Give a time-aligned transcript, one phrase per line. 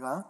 [0.00, 0.24] 우리가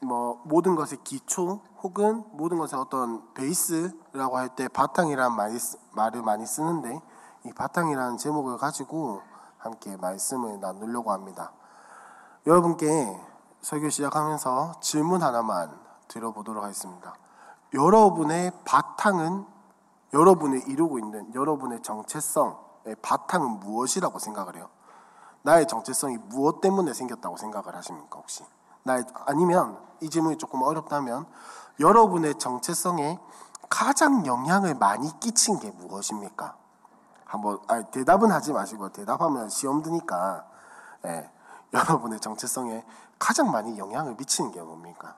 [0.00, 5.58] 뭐 모든 것의 기초 혹은 모든 것의 어떤 베이스라고 할 때 바탕이라는 말이,
[5.92, 7.00] 말을 많이 쓰는데
[7.44, 9.22] 이 바탕이라는 제목을 가지고
[9.58, 11.52] 함께 말씀을 나누려고 합니다.
[12.46, 13.20] 여러분께
[13.60, 15.78] 설교 시작하면서 질문 하나만
[16.08, 17.14] 드려보도록 하겠습니다.
[17.74, 19.46] 여러분의 바탕은
[20.12, 24.68] 여러분이 이루고 있는 여러분의 정체성의 바탕은 무엇이라고 생각을 해요?
[25.42, 28.44] 나의 정체성이 무엇 때문에 생겼다고 생각을 하십니까 혹시?
[28.84, 31.26] 나의 아니면 이 질문이 조금 어렵다면
[31.80, 33.18] 여러분의 정체성에
[33.68, 36.56] 가장 영향을 많이 끼친 게 무엇입니까?
[37.24, 40.44] 한번 아니, 대답은 하지 마시고 대답하면 시험 드니까
[41.06, 41.30] 예,
[41.72, 42.84] 여러분의 정체성에
[43.18, 45.16] 가장 많이 영향을 미치는 게 뭡니까?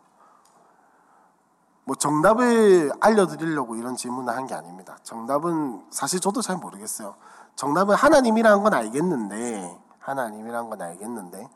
[1.84, 4.96] 뭐 정답을 알려드리려고 이런 질문을 한 게 아닙니다.
[5.02, 7.14] 정답은 사실 저도 잘 모르겠어요.
[7.56, 11.48] 정답은 하나님이라는 건 알겠는데 하나님이란 건 알겠는데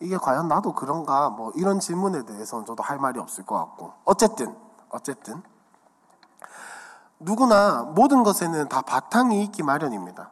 [0.00, 4.54] 이게 과연 나도 그런가 뭐 이런 질문에 대해서는 저도 할 말이 없을 것 같고 어쨌든
[4.90, 5.42] 어쨌든
[7.18, 10.30] 누구나 모든 것에는 다 바탕이 있기 마련입니다.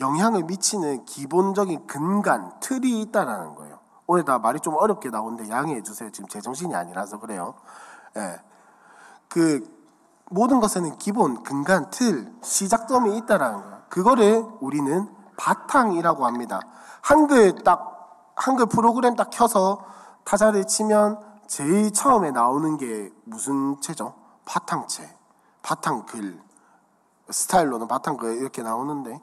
[0.00, 3.78] 영향을 미치는 기본적인 근간 틀이 있다라는 거예요.
[4.06, 6.10] 오늘 다 말이 좀 어렵게 나오는데 양해해 주세요.
[6.10, 7.54] 지금 제 정신이 아니라서 그래요.
[8.16, 8.40] 예.
[9.28, 9.74] 그
[10.28, 13.76] 모든 것에는 기본, 근간, 틀, 시작점이 있다라는 거예요.
[13.88, 16.60] 그거를 우리는 바탕이라고 합니다.
[17.00, 17.95] 한글 딱
[18.36, 19.82] 한글 프로그램 딱 켜서
[20.24, 24.14] 타자를 치면 제일 처음에 나오는 게 무슨 채죠?
[24.44, 25.08] 바탕채,
[25.62, 26.40] 바탕글
[27.30, 29.20] 스타일로는 바탕글 이렇게 나오는데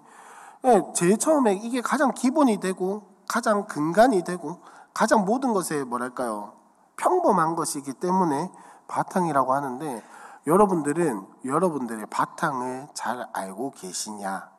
[0.65, 4.59] 예, 제일 처음에 이게 가장 기본이 되고 가장 근간이 되고
[4.93, 6.53] 가장 모든 것에 뭐랄까요
[6.97, 8.51] 평범한 것이기 때문에
[8.87, 10.03] 바탕이라고 하는데
[10.45, 14.49] 여러분들은 여러분들의 바탕을 잘 알고 계시냐?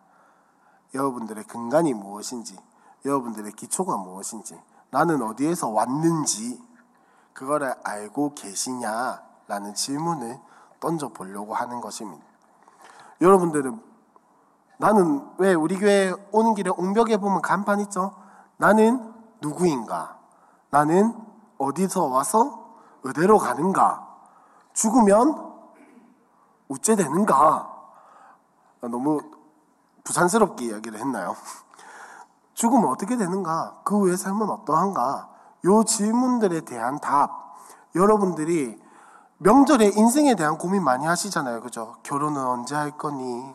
[0.95, 2.57] 여러분들의 근간이 무엇인지
[3.05, 4.61] 여러분들의 기초가 무엇인지,
[4.91, 6.63] 나는 어디에서 왔는지,
[7.33, 10.41] 그거를 알고 계시냐라는 질문을
[10.81, 12.25] 던져 보려고 하는 것입니다.
[13.21, 13.83] 여러분들은
[14.79, 18.15] 나는 왜 우리 교회 오는 길에 옹벽에 보면 간판 있죠?
[18.57, 20.19] 나는 누구인가?
[20.71, 21.15] 나는
[21.59, 24.07] 어디서 와서 어디로 가는가?
[24.73, 25.53] 죽으면
[26.69, 27.71] 어째 되는가?
[28.81, 29.21] 너무
[30.03, 31.37] 부산스럽게 이야기를 했나요?
[32.55, 33.81] 죽으면 어떻게 되는가?
[33.85, 35.29] 그 후의 삶은 어떠한가?
[35.67, 37.31] 요 질문들에 대한 답,
[37.95, 38.81] 여러분들이
[39.39, 41.61] 명절에 인생에 대한 고민 많이 하시잖아요.
[41.61, 41.97] 그죠?
[42.03, 43.55] 결혼은 언제 할 거니?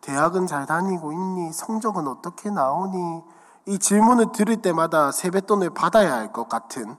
[0.00, 1.52] 대학은 잘 다니고 있니?
[1.52, 3.22] 성적은 어떻게 나오니?
[3.66, 6.96] 이 질문을 들을 때마다 세뱃돈을 받아야 할 것 같은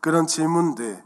[0.00, 1.02] 그런 질문들.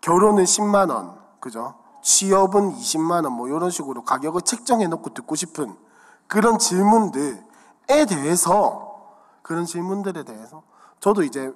[0.00, 1.74] 결혼은 10만 원, 그죠?
[2.02, 5.74] 취업은 20만 원, 뭐 이런 식으로 가격을 책정해 놓고 듣고 싶은
[6.28, 7.42] 그런 질문들.
[7.88, 8.94] 에 대해서
[9.42, 10.62] 그런 질문들에 대해서
[11.00, 11.52] 저도 이제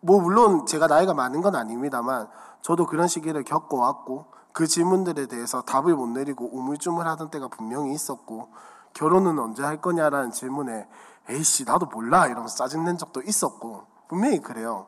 [0.00, 2.28] 뭐 물론 제가 나이가 많은 건 아닙니다만
[2.62, 8.48] 저도 그런 시기를 겪어왔고 그 질문들에 대해서 답을 못 내리고 우물쭈물하던 때가 분명히 있었고
[8.92, 10.88] 결혼은 언제 할 거냐라는 질문에
[11.28, 14.86] 에이씨 나도 몰라 이러면서 짜증낸 적도 있었고 분명히 그래요.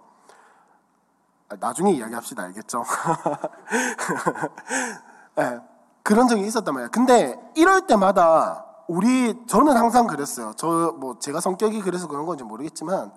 [1.51, 2.85] 아, 나중에 이야기합시다 알겠죠?
[5.37, 5.61] 네,
[6.03, 6.91] 그런 적이 있었단 말이에요.
[6.91, 10.53] 근데 이럴 때마다 우리 저는 항상 그랬어요.
[10.57, 13.13] 저 뭐 제가 성격이 그래서 그런 건지 모르겠지만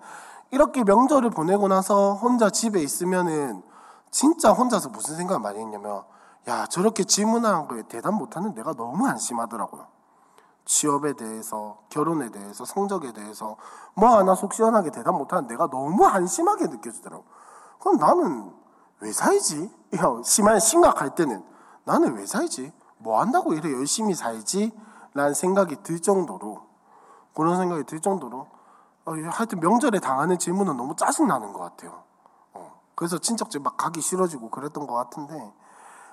[0.50, 3.62] 이렇게 명절을 보내고 나서 혼자 집에 있으면은
[4.10, 6.04] 진짜 혼자서 무슨 생각을 많이 했냐면
[6.48, 9.86] 야 저렇게 질문한 거에 대답 못하는 내가 너무 안심하더라고요.
[10.66, 13.56] 취업에 대해서, 결혼에 대해서, 성적에 대해서
[13.94, 17.24] 뭐 하나 속 시원하게 대답 못하는 내가 너무 한심하게 느껴지더라고.
[17.80, 18.50] 그럼 나는
[19.00, 19.70] 왜 살지?
[20.24, 21.44] 심한 심각할 때는
[21.84, 22.72] 나는 왜 살지?
[22.96, 24.72] 뭐 한다고 이래 열심히 살지?
[25.14, 26.66] 라는 생각이 들 정도로
[27.34, 28.48] 그런 생각이 들 정도로
[29.06, 32.02] 어, 하여튼 명절에 당하는 질문은 너무 짜증나는 것 같아요.
[32.52, 35.52] 어, 그래서 친척집 막 가기 싫어지고 그랬던 것 같은데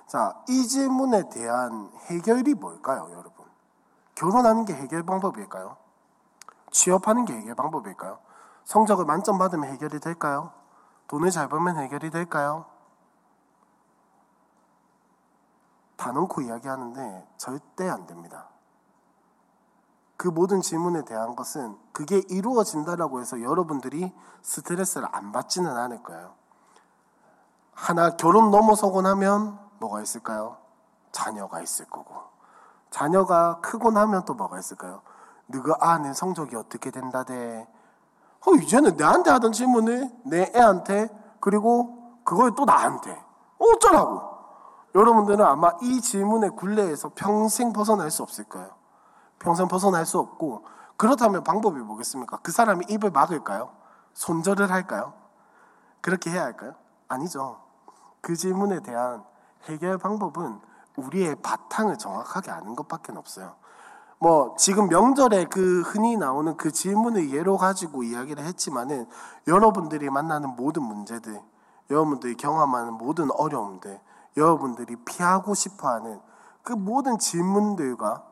[0.06, 3.46] 자, 이 질문에 대한 해결이 뭘까요, 여러분?
[4.14, 5.76] 결혼하는 게 해결 방법일까요?
[6.70, 8.18] 취업하는 게 해결 방법일까요?
[8.64, 10.52] 성적을 만점 받으면 해결이 될까요?
[11.08, 12.66] 돈을 잘 벌면 해결이 될까요?
[15.96, 18.51] 다 넣고 이야기하는데 절대 안 됩니다.
[20.22, 26.34] 그 모든 질문에 대한 것은 그게 이루어진다라고 해서 여러분들이 스트레스를 안 받지는 않을 거예요.
[27.72, 30.58] 하나 결혼 넘어서고 나면 뭐가 있을까요?
[31.10, 32.14] 자녀가 있을 거고.
[32.88, 35.02] 자녀가 크고 나면 또 뭐가 있을까요?
[35.48, 37.66] 너가 아는 성적이 어떻게 된다대.
[38.46, 41.08] 어, 이제는 내한테 하던 질문을 내 애한테
[41.40, 43.20] 그리고 그걸 또 나한테.
[43.58, 44.22] 어쩌라고?
[44.94, 48.81] 여러분들은 아마 이 질문의 굴레에서 평생 벗어날 수 없을 거예요.
[49.42, 50.64] 평생 벗어날 수 없고
[50.96, 52.38] 그렇다면 방법이 뭐겠습니까?
[52.42, 53.70] 그 사람이 입을 막을까요?
[54.14, 55.14] 손절을 할까요?
[56.00, 56.74] 그렇게 해야 할까요?
[57.08, 57.60] 아니죠.
[58.20, 59.24] 그 질문에 대한
[59.64, 60.60] 해결 방법은
[60.96, 63.54] 우리의 바탕을 정확하게 아는 것밖에 없어요.
[64.18, 69.08] 뭐 지금 명절에 그 흔히 나오는 그 질문을 예로 가지고 이야기를 했지만은
[69.48, 71.40] 여러분들이 만나는 모든 문제들,
[71.90, 74.00] 여러분들이 경험하는 모든 어려움들,
[74.36, 76.20] 여러분들이 피하고 싶어하는
[76.62, 78.22] 그 모든 질문들과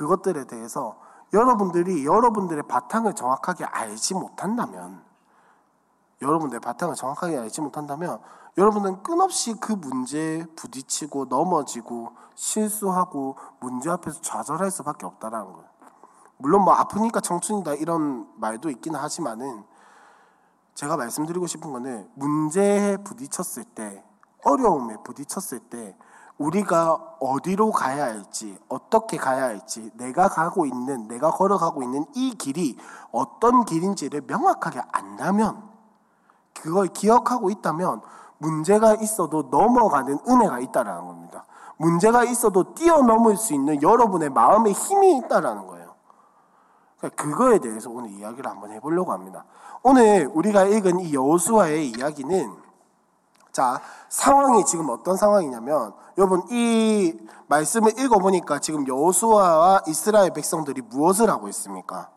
[0.00, 0.98] 그것들에 대해서
[1.34, 5.04] 여러분들이 여러분들의 바탕을 정확하게 알지 못한다면
[6.22, 8.18] 여러분들의 바탕을 정확하게 알지 못한다면
[8.56, 15.68] 여러분은 끊없이 그 문제에 부딪히고 넘어지고 실수하고 문제 앞에서 좌절할 수밖에 없다라는 거예요.
[16.38, 19.64] 물론 뭐 아프니까 청춘이다 이런 말도 있긴 하지만은
[20.74, 24.02] 제가 말씀드리고 싶은 거는 문제에 부딪혔을 때
[24.44, 25.94] 어려움에 부딪혔을 때
[26.40, 32.78] 우리가 어디로 가야 할지, 어떻게 가야 할지, 내가 가고 있는, 내가 걸어가고 있는 이 길이
[33.12, 35.62] 어떤 길인지를 명확하게 안다면,
[36.54, 38.00] 그걸 기억하고 있다면,
[38.38, 41.44] 문제가 있어도 넘어가는 은혜가 있다라는 겁니다.
[41.76, 45.94] 문제가 있어도 뛰어넘을 수 있는 여러분의 마음의 힘이 있다라는 거예요.
[46.96, 49.44] 그러니까 그거에 대해서 오늘 이야기를 한번 해보려고 합니다.
[49.82, 52.69] 오늘 우리가 읽은 이 여호수아의 이야기는
[53.52, 57.16] 자 상황이 지금 어떤 상황이냐면 여러분 이
[57.48, 62.10] 말씀을 읽어 보니까 지금 여호수아와 이스라엘 백성들이 무엇을 하고 있습니까?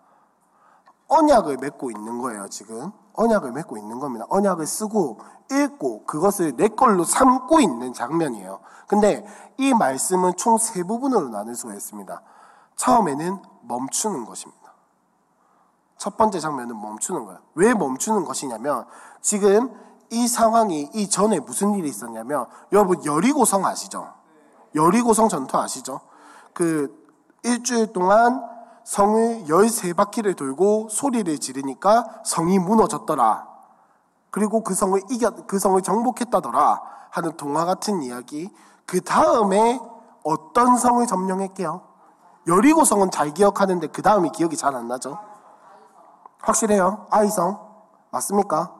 [1.08, 4.26] 언약을 맺고 있는 거예요 지금 언약을 맺고 있는 겁니다.
[4.30, 5.20] 언약을 쓰고
[5.52, 8.60] 읽고 그것을 내 걸로 삼고 있는 장면이에요.
[8.88, 9.26] 근데
[9.58, 12.22] 이 말씀은 총 세 부분으로 나눌 수가 있습니다.
[12.76, 14.74] 처음에는 멈추는 것입니다.
[15.98, 17.40] 첫 번째 장면은 멈추는 거예요.
[17.56, 18.86] 왜 멈추는 것이냐면
[19.22, 19.74] 지금
[20.14, 24.14] 이 상황이 이 전에 무슨 일이 있었냐면 여러분 여리고성 아시죠?
[24.76, 26.02] 여리고성 전투 아시죠?
[26.54, 26.96] 그
[27.44, 28.44] 일주일 동안
[28.84, 33.48] 성을 13바퀴를 돌고 소리를 지르니까 성이 무너졌더라.
[34.30, 36.82] 그리고 그 성을 이겨, 그 성을 정복했다더라.
[37.10, 38.50] 하는 동화 같은 이야기.
[38.86, 39.80] 그 다음에
[40.24, 41.82] 어떤 성을 점령했게요?
[42.48, 45.18] 여리고 성은 잘 기억하는데 그 다음이 기억이 잘 안 나죠?
[46.42, 47.08] 확실해요?
[47.10, 47.60] 아이성?
[48.12, 48.74] 맞습니까?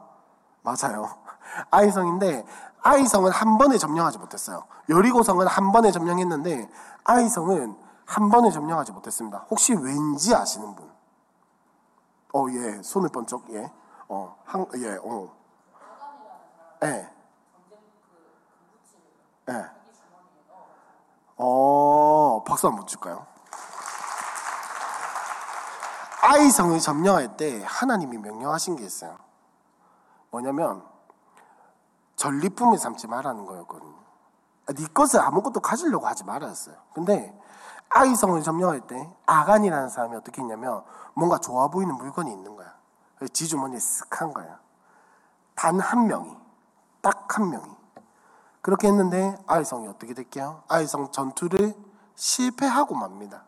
[0.62, 1.23] 맞아요.
[1.70, 2.44] 아이성인데,
[2.82, 4.64] 아이성은 한 번에 점령하지 못했어요.
[4.88, 6.70] 여리고성은 한 번에 점령했는데,
[7.04, 9.46] 아이성은 한 번에 점령하지 못했습니다.
[9.50, 10.90] 혹시 왠지 아시는 분?
[12.34, 12.82] 어, 예.
[12.82, 13.70] 손을 번쩍, 예.
[14.08, 15.32] 어, 한, 예, 어.
[16.82, 17.08] 예.
[19.48, 19.70] 예.
[21.36, 23.26] 어, 박수 한번 줄까요?
[26.22, 29.18] 아이성을 점령할 때 하나님이 명령하신 게 있어요.
[30.30, 30.82] 뭐냐면
[32.24, 33.92] 전리품을 삼지 말라는 거였거든요.
[34.74, 36.74] 네 것을 아무것도 가지려고 하지 말았어요.
[36.94, 37.38] 근데
[37.90, 40.82] 아이성을 점령할 때 아간이라는 사람이 어떻게 했냐면
[41.12, 42.72] 뭔가 좋아 보이는 물건이 있는 거야.
[43.32, 44.58] 지주머니에 쓱한 거야.
[45.54, 46.34] 단 한 명이
[47.02, 47.76] 딱 한 명이
[48.62, 50.62] 그렇게 했는데 아이성이 어떻게 됐게요?
[50.68, 51.74] 아이성 전투를
[52.14, 53.44] 실패하고 맙니다.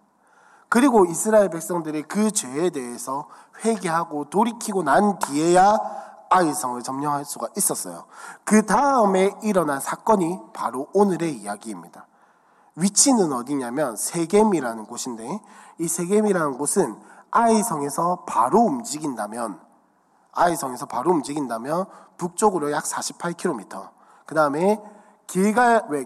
[0.68, 3.28] 그리고 이스라엘 백성들이 그 죄에 대해서
[3.64, 5.78] 회개하고 돌이키고 난 뒤에야
[6.30, 8.04] 아이성을 점령할 수가 있었어요.
[8.44, 12.06] 그 다음에 일어난 사건이 바로 오늘의 이야기입니다.
[12.76, 15.40] 위치는 어디냐면 세겜이라는 곳인데
[15.78, 16.96] 이 세겜이라는 곳은
[17.30, 19.60] 아이성에서 바로 움직인다면
[20.32, 21.86] 아이성에서 바로 움직인다면
[22.18, 23.90] 북쪽으로 약 48km.
[24.26, 24.80] 그 다음에
[25.26, 26.04] 길갈 왜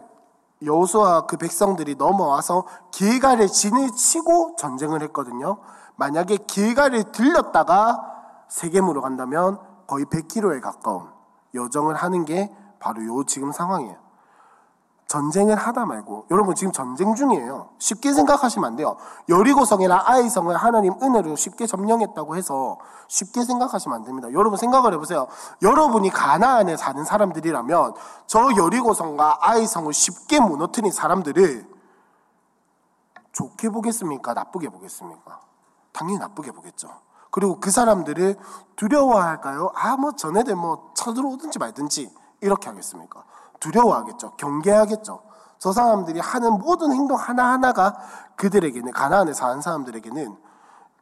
[0.62, 5.58] 여호수아 그 백성들이 넘어와서 길갈에 진을 치고 전쟁을 했거든요.
[5.96, 8.04] 만약에 길갈을 들렸다가
[8.48, 9.58] 세겜으로 간다면
[9.90, 11.10] 거의 100km에 가까운
[11.52, 13.96] 여정을 하는 게 바로 요 지금 상황이에요.
[15.08, 17.70] 전쟁을 하다 말고 여러분 지금 전쟁 중이에요.
[17.80, 18.96] 쉽게 생각하시면 안 돼요.
[19.28, 22.78] 여리고성이나 아이성을 하나님 은혜로 쉽게 점령했다고 해서
[23.08, 24.32] 쉽게 생각하시면 안 됩니다.
[24.32, 25.26] 여러분 생각을 해보세요.
[25.60, 27.94] 여러분이 가나안에 사는 사람들이라면
[28.28, 31.68] 저 여리고성과 아이성을 쉽게 무너뜨린 사람들을
[33.32, 34.34] 좋게 보겠습니까?
[34.34, 35.40] 나쁘게 보겠습니까?
[35.92, 37.09] 당연히 나쁘게 보겠죠.
[37.30, 38.36] 그리고 그 사람들을
[38.76, 39.72] 두려워할까요?
[39.74, 43.24] 아, 뭐, 전애들 뭐, 쳐들어오든지 말든지, 이렇게 하겠습니까?
[43.60, 44.36] 두려워하겠죠.
[44.36, 45.22] 경계하겠죠.
[45.58, 47.96] 저 사람들이 하는 모든 행동 하나하나가
[48.36, 50.36] 그들에게는, 가나안에 사는 사람들에게는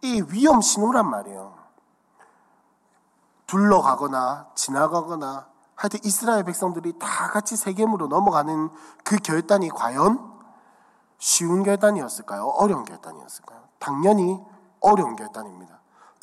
[0.03, 1.55] 이 위험 신호란 말이에요.
[3.47, 8.69] 둘러가거나, 지나가거나, 하여튼 이스라엘 백성들이 다 같이 세겜으로 넘어가는
[9.05, 10.39] 그 결단이 과연
[11.19, 12.47] 쉬운 결단이었을까요?
[12.47, 13.61] 어려운 결단이었을까요?
[13.79, 14.45] 당연히
[14.81, 15.78] 어려운 결단입니다.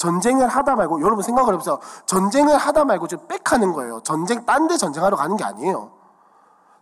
[0.06, 1.80] 전쟁을 하다 말고 여러분 생각을 해보세요.
[2.06, 4.02] 전쟁을 하다 말고 지금 빽하는 거예요.
[4.02, 5.92] 전쟁 딴 데 전쟁하러 가는 게 아니에요.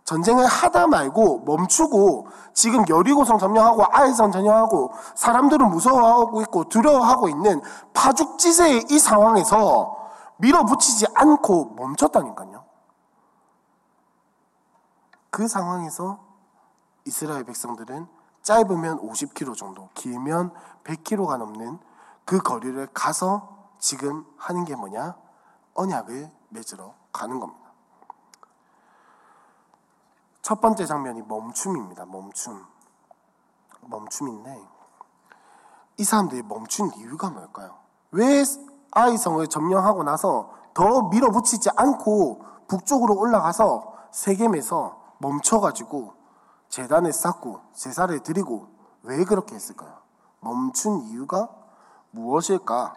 [0.04, 7.62] 전쟁을 하다 말고 멈추고 지금 여리고성 점령하고 아이성 점령하고 사람들은 무서워하고 있고 두려워하고 있는
[7.94, 9.96] 파죽지세의 이 상황에서
[10.36, 12.64] 밀어붙이지 않고 멈췄다니까요.
[15.30, 16.18] 그 상황에서
[17.06, 18.06] 이스라엘 백성들은
[18.42, 20.52] 짧으면 50km 정도, 길면
[20.84, 21.78] 100km가 넘는
[22.24, 25.16] 그 거리를 가서 지금 하는 게 뭐냐?
[25.74, 27.64] 언약을 맺으러 가는 겁니다.
[30.42, 32.06] 첫 번째 장면이 멈춤입니다.
[32.06, 32.66] 멈춤.
[33.82, 34.68] 멈춤인데
[35.98, 37.76] 이 사람들이 멈춘 이유가 뭘까요?
[38.10, 38.44] 왜
[38.92, 46.14] 아이성을 점령하고 나서 더 밀어붙이지 않고 북쪽으로 올라가서 세겜에서 멈춰가지고
[46.68, 48.68] 재단을 쌓고 제사를 드리고
[49.02, 49.98] 왜 그렇게 했을까요?
[50.40, 51.48] 멈춘 이유가
[52.14, 52.94] 무엇일까?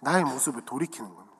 [0.00, 1.30] 나의 모습을 돌이키는 겁니다.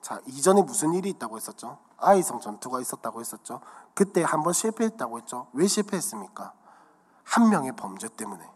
[0.00, 1.78] 자, 이전에 무슨 일이 있다고 했었죠?
[1.96, 3.60] 아이성 전투가 있었다고 했었죠?
[3.94, 5.48] 그때 한 번 실패했다고 했죠?
[5.52, 6.52] 왜 실패했습니까?
[7.24, 8.48] 한 명의 범죄 때문에.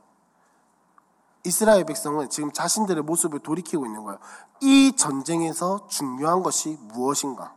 [1.44, 4.20] 이스라엘 백성은 지금 자신들의 모습을 돌이키고 있는 거예요.
[4.60, 7.54] 이 전쟁에서 중요한 것이 무엇인가?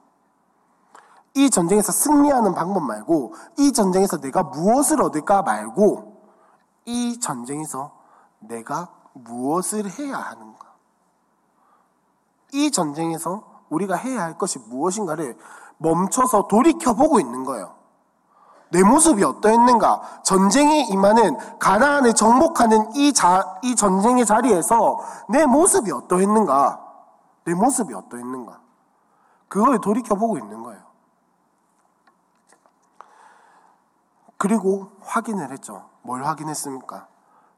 [1.36, 6.15] 이 전쟁에서 승리하는 방법 말고, 이 전쟁에서 내가 무엇을 얻을까 말고,
[6.86, 7.92] 이 전쟁에서
[8.40, 10.66] 내가 무엇을 해야 하는가?
[12.54, 15.38] 이 전쟁에서 우리가 해야 할 것이 무엇인가를
[15.78, 17.76] 멈춰서 돌이켜보고 있는 거예요.
[18.72, 20.22] 내 모습이 어떠했는가?
[20.24, 25.00] 전쟁에 임하는 가나안을 정복하는 이, 자, 이 전쟁의 자리에서
[25.30, 26.82] 내 모습이 어떠했는가?
[27.46, 28.60] 내 모습이 어떠했는가?
[29.48, 30.85] 그걸 돌이켜보고 있는 거예요.
[34.46, 35.90] 그리고 확인을 했죠.
[36.04, 37.08] 뭘 확인했습니까?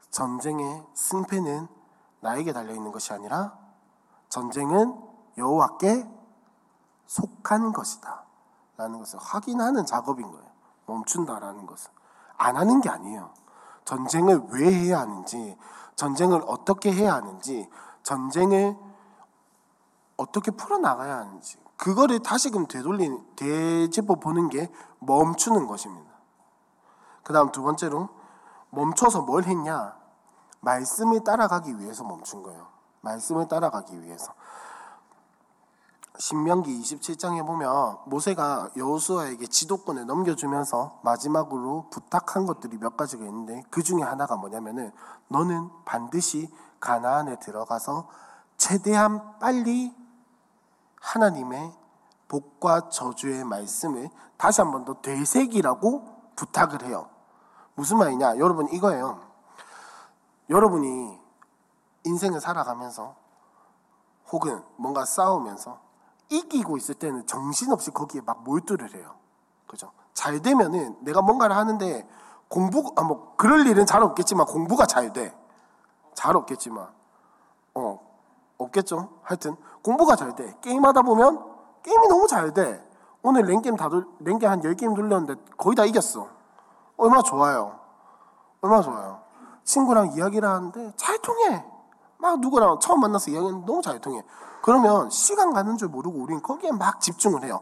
[0.09, 1.67] 전쟁의 승패는
[2.21, 3.57] 나에게 달려 있는 것이 아니라
[4.29, 4.97] 전쟁은
[5.37, 6.09] 여호와께
[7.07, 8.23] 속한 것이다.
[8.77, 10.45] 라는 것을 확인하는 작업인 거예요.
[10.85, 11.91] 멈춘다라는 것은.
[12.37, 13.33] 안 하는 게 아니에요.
[13.83, 15.57] 전쟁을 왜 해야 하는지,
[15.97, 17.69] 전쟁을 어떻게 해야 하는지,
[18.03, 18.77] 전쟁을
[20.15, 26.06] 어떻게 풀어나가야 하는지, 그거를 다시금 되돌리, 되짚어 보는 게 멈추는 것입니다.
[27.27, 28.07] 그 다음 두 번째로,
[28.69, 29.97] 멈춰서 뭘 했냐?
[30.61, 32.67] 말씀을 따라가기 위해서 멈춘 거예요.
[33.01, 34.33] 말씀을 따라가기 위해서.
[36.17, 44.03] 신명기 27장에 보면 모세가 여호수아에게 지도권을 넘겨주면서 마지막으로 부탁한 것들이 몇 가지가 있는데 그 중에
[44.03, 44.93] 하나가 뭐냐면은
[45.27, 48.07] 너는 반드시 가나안에 들어가서
[48.55, 49.93] 최대한 빨리
[51.01, 51.73] 하나님의
[52.29, 57.09] 복과 저주의 말씀을 다시 한 번 더 되새기라고 부탁을 해요.
[57.77, 58.39] 무슨 말이냐?
[58.39, 59.21] 여러분 이거예요.
[60.49, 61.19] 여러분이
[62.05, 63.15] 인생을 살아가면서
[64.31, 65.79] 혹은 뭔가 싸우면서
[66.29, 69.15] 이기고 있을 때는 정신없이 거기에 막 몰두를 해요.
[69.67, 69.91] 그죠?
[70.13, 72.07] 잘 되면은 내가 뭔가를 하는데
[72.47, 75.37] 공부, 아, 뭐, 그럴 일은 잘 없겠지만 공부가 잘 돼.
[76.15, 76.87] 잘 없겠지만.
[77.75, 77.99] 어,
[78.57, 79.19] 없겠죠?
[79.21, 80.57] 하여튼, 공부가 잘 돼.
[80.61, 81.45] 게임하다 보면
[81.83, 82.83] 게임이 너무 잘 돼.
[83.21, 86.36] 오늘 랭게임 다, 돌, 랭게임 한 10게임 돌렸는데 거의 다 이겼어.
[86.97, 87.79] 얼마나 좋아요.
[88.61, 89.21] 얼마나 좋아요.
[89.63, 91.65] 친구랑 이야기를 하는데 잘 통해.
[92.17, 94.23] 막 누구랑 처음 만나서 이야기하는 너무 잘 통해.
[94.61, 97.61] 그러면 시간 가는 줄 모르고 우리는 거기에 막 집중을 해요.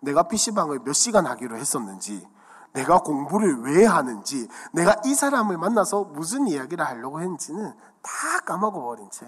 [0.00, 2.28] 내가 PC방을 몇 시간 하기로 했었는지,
[2.74, 7.72] 내가 공부를 왜 하는지, 내가 이 사람을 만나서 무슨 이야기를 하려고 했는지는
[8.02, 9.26] 다 까먹어 버린 채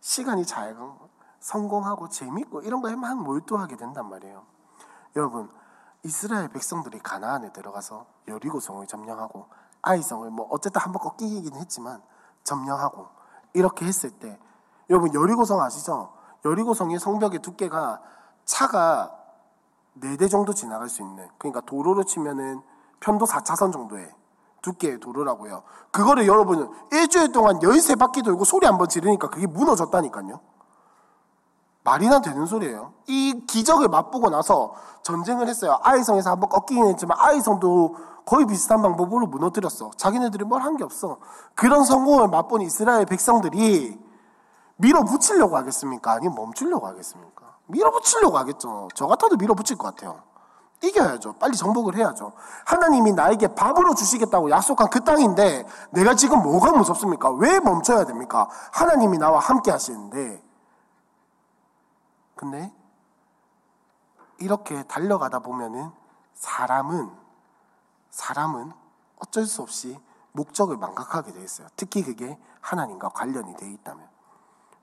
[0.00, 0.76] 시간이 잘
[1.40, 4.42] 성공하고 재밌고 이런 거에 막 몰두하게 된단 말이에요.
[5.16, 5.50] 여러분,
[6.04, 9.46] 이스라엘 백성들이 가나안에 들어가서 여리고성을 점령하고
[9.82, 12.02] 아이성을 뭐 어쨌든 한 번 꺾이긴 했지만
[12.44, 13.06] 점령하고
[13.52, 14.38] 이렇게 했을 때
[14.90, 16.12] 여러분 여리고성 아시죠?
[16.44, 18.00] 여리고성의 성벽의 두께가
[18.44, 19.16] 차가
[20.00, 22.62] 4대 정도 지나갈 수 있는 그러니까 도로로 치면은
[23.00, 24.12] 편도 4차선 정도의
[24.62, 25.62] 두께의 도로라고요.
[25.90, 30.40] 그거를 여러분은 일주일 동안 13바퀴 돌고 소리 한 번 지르니까 그게 무너졌다니까요.
[31.84, 32.92] 말이나 되는 소리예요.
[33.06, 34.72] 이 기적을 맛보고 나서
[35.02, 35.78] 전쟁을 했어요.
[35.82, 39.90] 아이성에서 한번 꺾이긴 했지만 아이성도 거의 비슷한 방법으로 무너뜨렸어.
[39.96, 41.18] 자기네들이 뭘 한 게 없어.
[41.54, 43.98] 그런 성공을 맛본 이스라엘 백성들이
[44.76, 46.12] 밀어붙이려고 하겠습니까?
[46.12, 47.56] 아니면 멈추려고 하겠습니까?
[47.66, 48.88] 밀어붙이려고 하겠죠.
[48.94, 50.22] 저 같아도 밀어붙일 것 같아요.
[50.82, 51.34] 이겨야죠.
[51.34, 52.32] 빨리 정복을 해야죠.
[52.64, 57.30] 하나님이 나에게 밥으로 주시겠다고 약속한 그 땅인데 내가 지금 뭐가 무섭습니까?
[57.30, 58.48] 왜 멈춰야 됩니까?
[58.72, 60.42] 하나님이 나와 함께 하시는데.
[62.42, 62.74] 근데
[64.38, 65.92] 이렇게 달려가다 보면은
[66.34, 67.16] 사람은
[68.10, 68.72] 사람은
[69.20, 69.96] 어쩔 수 없이
[70.32, 71.68] 목적을 망각하게 돼 있어요.
[71.76, 74.08] 특히 그게 하나님과 관련이 돼 있다면.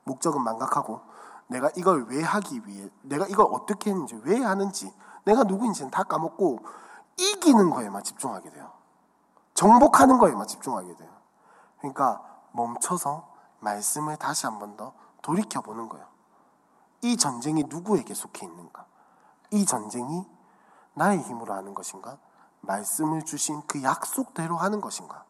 [0.05, 1.01] 목적은 망각하고
[1.47, 6.59] 내가 이걸 왜 하기 위해 내가 이걸 어떻게 했는지 왜 하는지 내가 누구인지는 다 까먹고
[7.17, 8.71] 이기는 거에만 집중하게 돼요.
[9.53, 11.11] 정복하는 거에만 집중하게 돼요.
[11.81, 12.23] 그러니까
[12.53, 13.27] 멈춰서
[13.59, 16.07] 말씀을 다시 한 번 더 돌이켜 보는 거예요.
[17.01, 18.85] 이 전쟁이 누구에게 속해 있는가?
[19.51, 20.25] 이 전쟁이
[20.93, 22.17] 나의 힘으로 하는 것인가?
[22.61, 25.23] 말씀을 주신 그 약속대로 하는 것인가?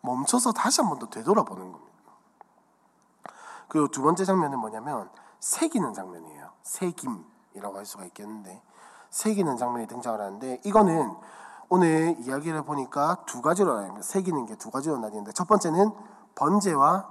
[0.00, 1.92] 멈춰서 다시 한 번 더 되돌아보는 겁니다.
[3.68, 6.50] 그리고 두 번째 장면은 뭐냐면 새기는 장면이에요.
[6.62, 8.62] 새김이라고 할 수가 있겠는데
[9.10, 11.14] 새기는 장면이 등장을 하는데 이거는
[11.68, 14.02] 오늘 이야기를 보니까 두 가지로 나뉩니다.
[14.02, 15.90] 새기는 게 두 가지로 나뉘는데 첫 번째는
[16.34, 17.08] 번제와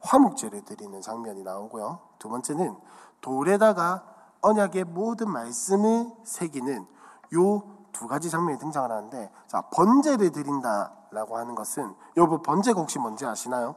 [0.00, 2.00] 화목제를 드리는 장면이 나오고요.
[2.18, 2.76] 두 번째는
[3.22, 4.04] 돌에다가
[4.42, 6.86] 언약의 모든 말씀을 새기는
[7.34, 13.24] 요 두 가지 장면이 등장을 하는데 자 번제를 드린다라고 하는 것은 여러분 번제가 혹시 뭔지
[13.26, 13.76] 아시나요?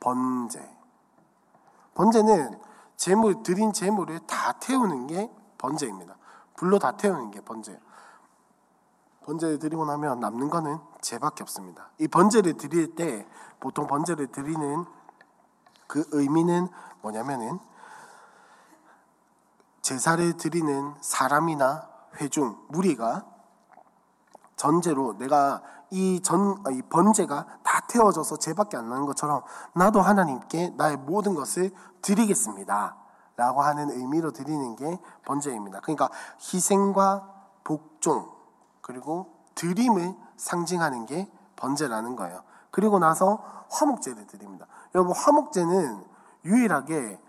[0.00, 0.76] 번제
[1.94, 2.58] 번제는
[2.96, 6.16] 재물 드린 재물을 다 태우는 게 번제입니다.
[6.56, 7.78] 불로 다 태우는 게 번제예요.
[9.24, 11.90] 번제를 드리고 나면 남는 거는 죄밖에 없습니다.
[11.98, 13.26] 이 번제를 드릴 때
[13.60, 14.84] 보통 번제를 드리는
[15.86, 16.68] 그 의미는
[17.02, 17.58] 뭐냐면은
[19.82, 21.88] 제사를 드리는 사람이나
[22.20, 23.24] 회중 무리가
[24.56, 29.42] 전제로 내가 이 전 이 번제가 다 태워져서 죄밖에 안 나는 것처럼
[29.74, 32.96] 나도 하나님께 나의 모든 것을 드리겠습니다.
[33.36, 35.80] 라고 하는 의미로 드리는 게 번제입니다.
[35.80, 37.26] 그러니까 희생과
[37.64, 38.30] 복종
[38.82, 42.42] 그리고 드림을 상징하는 게 번제라는 거예요.
[42.70, 44.66] 그리고 나서 화목제를 드립니다.
[44.94, 46.04] 여러분 화목제는
[46.44, 47.20] 유일하게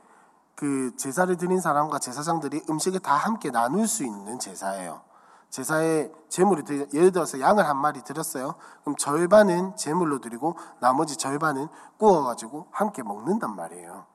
[0.56, 5.02] 그 제사를 드린 사람과 제사장들이 음식을 다 함께 나눌 수 있는 제사예요.
[5.50, 8.56] 제사에 제물이 드 예를 들어서 양을 한 마리 드렸어요.
[8.84, 14.06] 그럼 절반은 제물로 드리고 나머지 절반은 구워 가지고 함께 먹는단 말이에요.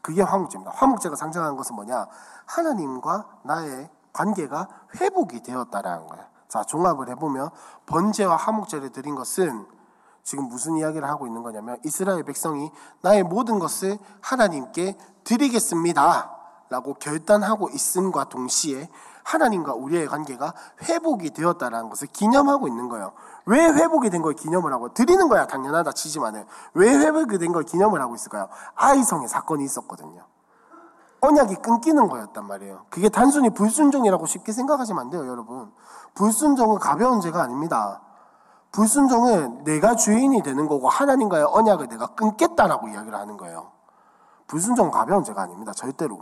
[0.00, 0.72] 그게 화목제입니다.
[0.74, 2.06] 화목제가 상징하는 것은 뭐냐?
[2.46, 4.68] 하나님과 나의 관계가
[5.00, 6.24] 회복이 되었다라는 거예요.
[6.48, 7.50] 자, 종합을 해보면
[7.86, 9.66] 번제와 화목제를 드린 것은
[10.24, 12.70] 지금 무슨 이야기를 하고 있는 거냐면 이스라엘 백성이
[13.02, 16.30] 나의 모든 것을 하나님께 드리겠습니다.
[16.70, 18.88] 라고 결단하고 있음과 동시에
[19.22, 23.12] 하나님과 우리의 관계가 회복이 되었다라는 것을 기념하고 있는 거예요.
[23.46, 28.00] 왜 회복이 된 걸 기념을 하고 드리는 거야 당연하다 치지만은 왜 회복이 된 걸 기념을
[28.00, 28.48] 하고 있을까요?
[28.76, 30.24] 아이성의 사건이 있었거든요.
[31.20, 32.86] 언약이 끊기는 거였단 말이에요.
[32.90, 35.70] 그게 단순히 불순종이라고 쉽게 생각하시면 안 돼요, 여러분.
[36.14, 38.02] 불순종은 가벼운 죄가 아닙니다.
[38.74, 43.70] 불순종은 내가 주인이 되는 거고 하나님과의 언약을 내가 끊겠다라고 이야기를 하는 거예요.
[44.48, 45.72] 불순종은 가벼운 죄가 아닙니다.
[45.72, 46.20] 절대로.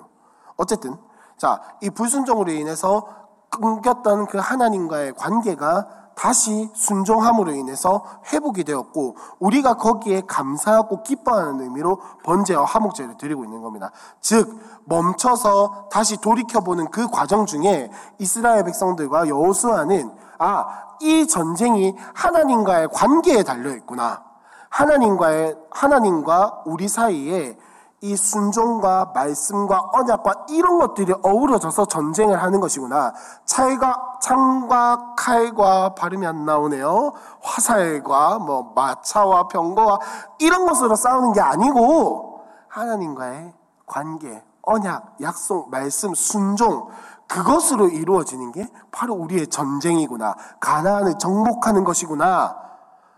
[0.58, 0.98] 어쨌든
[1.38, 3.06] 자, 이 불순종으로 인해서
[3.48, 12.66] 끊겼던 그 하나님과의 관계가 다시 순종함으로 인해서 회복이 되었고 우리가 거기에 감사하고 기뻐하는 의미로 번제와
[12.66, 13.92] 화목제를 드리고 있는 겁니다.
[14.20, 22.88] 즉 멈춰서 다시 돌이켜 보는 그 과정 중에 이스라엘 백성들과 여호수아는 아, 이 전쟁이 하나님과의
[22.92, 24.22] 관계에 달려 있구나.
[24.70, 27.58] 하나님과의 하나님과 우리 사이에
[28.00, 33.12] 이 순종과 말씀과 언약과 이런 것들이 어우러져서 전쟁을 하는 것이구나.
[33.44, 37.12] 차이가 창과 칼과 발음이 안 나오네요.
[37.42, 39.98] 화살과 뭐 마차와 병거와
[40.38, 43.52] 이런 것으로 싸우는 게 아니고 하나님과의
[43.86, 46.88] 관계, 언약, 약속, 말씀, 순종
[47.32, 50.34] 그것으로 이루어지는 게 바로 우리의 전쟁이구나.
[50.60, 52.60] 가나안을 정복하는 것이구나.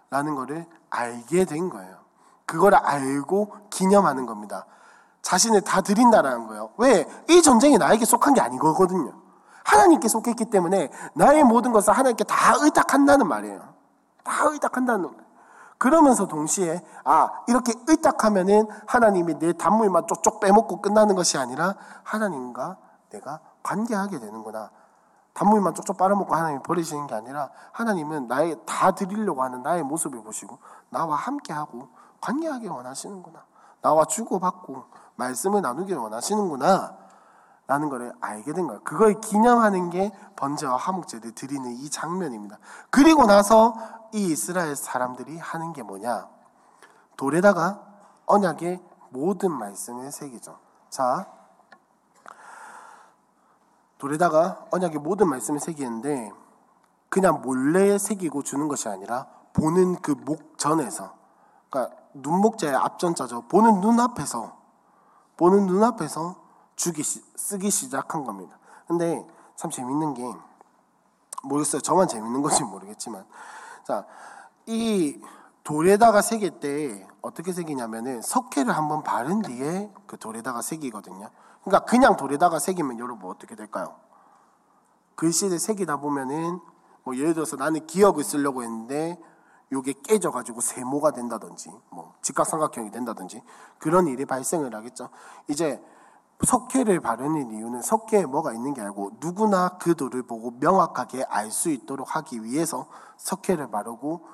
[0.09, 1.97] 라는 것을 알게 된 거예요.
[2.47, 4.67] 그걸 알고 기념하는 겁니다.
[5.23, 6.71] 자신을 다 드린다라는 거예요.
[6.77, 7.09] 왜?
[7.29, 9.13] 이 전쟁이 나에게 속한 게 아니거든요.
[9.65, 13.75] 하나님께 속했기 때문에 나의 모든 것을 하나님께 다 의탁한다는 말이에요.
[14.23, 15.25] 다 의탁한다는 거예요.
[15.79, 21.75] 그러면서 동시에 아 이렇게 의탁하면은 하나님이 내 단물만 쪽쪽 빼먹고 끝나는 것이 아니라
[22.05, 22.77] 하나님과
[23.11, 24.71] 내가 관계하게 되는구나.
[25.33, 30.61] 단물만 쪽쪽 빨아먹고 하나님이 버리시는 게 아니라 하나님은 나의 다 드리려고 하는 나의 모습을 보시고
[30.91, 31.89] 나와 함께하고
[32.21, 33.45] 관계하기 원하시는구나.
[33.83, 34.85] 나와 주고받고
[35.17, 37.05] 말씀을 나누기를 원하시는구나.
[37.67, 38.83] 라는 것을 알게 된 거예요.
[38.85, 42.59] 그걸 기념하는 게 번제와 화목제를 드리는 이 장면입니다.
[42.91, 43.75] 그리고 나서
[44.13, 46.29] 이 이스라엘 사람들이 하는 게 뭐냐?
[47.17, 47.81] 돌에다가
[48.27, 50.59] 언약의 모든 말씀을 새기죠.
[50.91, 51.27] 자,
[53.99, 56.33] 돌에다가 언약의 모든 말씀을 새기는데
[57.09, 61.15] 그냥 몰래 새기고 주는 것이 아니라 보는 그 목전에서
[61.71, 63.43] 그러니까 눈목자의 앞전자죠.
[63.49, 64.57] 보는 눈앞에서
[65.37, 66.37] 보는 눈앞에서
[66.77, 68.59] 주기 쓰기 시작한 겁니다.
[68.87, 69.27] 근데
[69.57, 70.33] 참 재밌는 게
[71.45, 71.81] 모르겠어요.
[71.83, 73.25] 저만 재밌는 건지 모르겠지만
[73.85, 74.07] 자,
[74.67, 75.21] 이
[75.63, 81.31] 돌에다가 새길 때 어떻게 새기냐면은 석회를 한번 바른 뒤에 그 돌에다가 새기거든요.
[81.65, 83.97] 그러니까 그냥 돌에다가 새기면 여러분 어떻게 될까요?
[85.17, 86.61] 글씨를 새기다 보면은
[87.05, 89.21] 뭐 예를 들어서 나는 기억을 쓰려고 했는데
[89.73, 93.43] 요게 깨져가지고 세모가 된다든지 뭐 직각삼각형이 된다든지
[93.79, 95.09] 그런 일이 발생을 하겠죠.
[95.49, 95.83] 이제
[96.43, 101.71] 석회를 바르는 이유는 석회에 뭐가 있는 게 아니고 누구나 그 돌을 보고 명확하게 알 수
[101.71, 104.27] 있도록 하기 위해서 석회를 바르고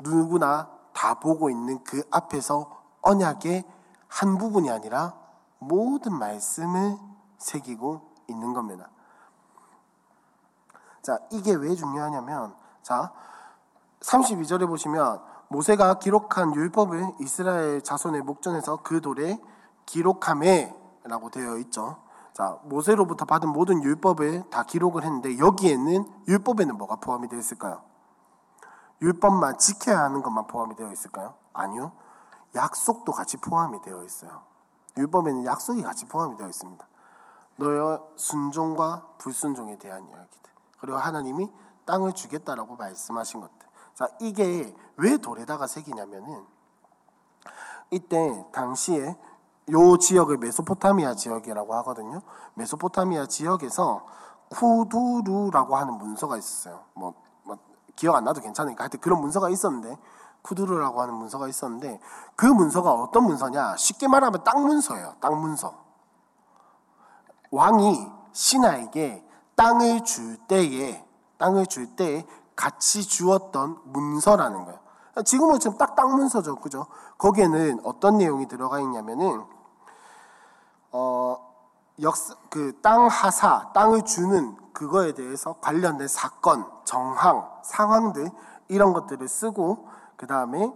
[0.00, 2.70] 누구나 다 보고 있는 그 앞에서
[3.02, 3.64] 언약의
[4.08, 5.23] 한 부분이 아니라
[5.68, 6.98] 모든 말씀을
[7.38, 8.88] 새기고 있는 겁니다.
[11.02, 13.12] 자, 이게 왜 중요하냐면, 자,
[14.00, 19.38] 32절에 보시면 모세가 기록한 율법을 이스라엘 자손의 목전에서 그 돌에
[19.86, 20.74] 기록함에
[21.04, 21.98] 라고 되어 있죠.
[22.32, 27.82] 자, 모세로부터 받은 모든 율법을 다 기록을 했는데 여기에는 율법에는 뭐가 포함이 되어 있을까요?
[29.02, 31.34] 율법만 지켜야 하는 것만 포함이 되어 있을까요?
[31.52, 31.92] 아니요.
[32.54, 34.42] 약속도 같이 포함이 되어 있어요.
[34.96, 36.86] 율법에는 약속이 같이 포함이 되어 있습니다.
[37.56, 40.50] 너의 순종과 불순종에 대한 이야기들.
[40.78, 41.50] 그리고 하나님이
[41.84, 43.68] 땅을 주겠다라고 말씀하신 것들.
[43.94, 46.44] 자, 이게 왜 돌에다가 새기냐면은
[47.90, 49.16] 이때 당시에
[49.70, 52.20] 요 지역을 메소포타미아 지역이라고 하거든요.
[52.54, 54.04] 메소포타미아 지역에서
[54.50, 56.84] 쿠두루라고 하는 문서가 있었어요.
[56.94, 57.56] 뭐, 뭐
[57.96, 59.96] 기억 안 나도 괜찮으니까 하여튼 그런 문서가 있었는데
[60.44, 61.98] 쿠두루라고 하는 문서가 있었는데
[62.36, 63.76] 그 문서가 어떤 문서냐?
[63.76, 65.14] 쉽게 말하면 땅 문서예요.
[65.20, 65.74] 땅 문서.
[67.50, 69.26] 왕이 신하에게
[69.56, 71.04] 땅을 줄 때에
[71.38, 74.78] 땅을 줄 때에 같이 주었던 문서라는 거예요.
[75.24, 76.86] 지금은 지금 딱 땅 문서죠, 그죠?
[77.18, 79.44] 거기에는 어떤 내용이 들어가 있냐면은
[80.90, 81.38] 어,
[82.02, 88.30] 역사, 그 땅 하사, 땅을 주는 그거에 대해서 관련된 사건, 정황, 상황들
[88.68, 90.72] 이런 것들을 쓰고 그 다음에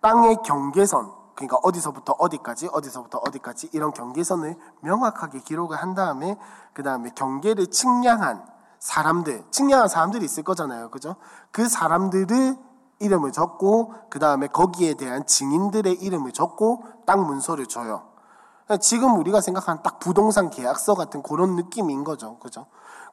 [0.00, 6.38] 땅의 경계선, 그러니까 어디서부터 어디까지, 어디서부터 어디까지 이런 경계선을 명확하게 기록을 한 다음에
[6.72, 8.44] 그 다음에 경계를 측량한
[8.78, 11.16] 사람들, 측량한 사람들이 있을 거잖아요, 그죠?
[11.52, 12.56] 그 사람들을
[12.98, 18.04] 이름을 적고 그 다음에 거기에 대한 증인들의 이름을 적고 땅 문서를 줘요.
[18.80, 22.38] 지금 우리가 생각하는 딱 부동산 계약서 같은 그런 느낌인 거죠.
[22.38, 22.66] 그죠?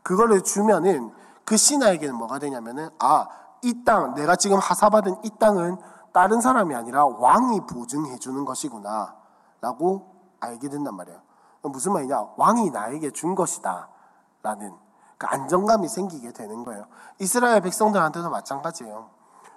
[0.03, 1.11] 그거를 주면은
[1.43, 3.27] 그 신하에게는 뭐가 되냐면은 아,
[3.61, 5.77] 이 땅, 내가 지금 하사받은 이 땅은
[6.13, 9.15] 다른 사람이 아니라 왕이 보증해 주는 것이구나.
[9.61, 11.19] 라고 알게 된단 말이에요.
[11.63, 12.27] 무슨 말이냐?
[12.37, 13.89] 왕이 나에게 준 것이다.
[14.41, 14.73] 라는
[15.17, 16.85] 그 안정감이 생기게 되는 거예요.
[17.19, 19.09] 이스라엘 백성들한테도 마찬가지예요.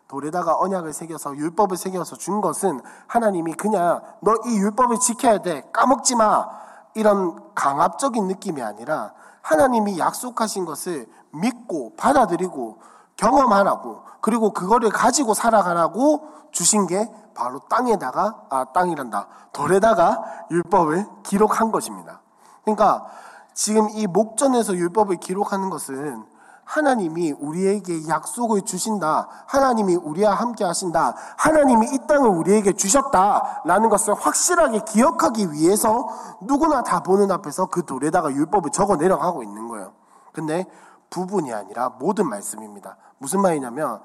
[0.08, 6.16] 돌에다가 언약을 새겨서 율법을 새겨서 준 것은 하나님이 그냥 너 이 율법을 지켜야 돼 까먹지
[6.16, 6.48] 마
[6.94, 12.78] 이런 강압적인 느낌이 아니라 하나님이 약속하신 것을 믿고 받아들이고
[13.22, 22.20] 경험하라고 그리고 그거를 가지고 살아가라고 주신 게 바로 땅에다가 아 땅이란다 돌에다가 율법을 기록한 것입니다.
[22.64, 23.06] 그러니까
[23.54, 26.24] 지금 이 목전에서 율법을 기록하는 것은
[26.64, 29.28] 하나님이 우리에게 약속을 주신다.
[29.46, 31.14] 하나님이 우리와 함께 하신다.
[31.36, 36.08] 하나님이 이 땅을 우리에게 주셨다라는 것을 확실하게 기억하기 위해서
[36.40, 39.92] 누구나 다 보는 앞에서 그 돌에다가 율법을 적어 내려가고 있는 거예요.
[40.32, 40.66] 근데
[41.10, 42.96] 부분이 아니라 모든 말씀입니다.
[43.22, 44.02] 무슨 말이냐면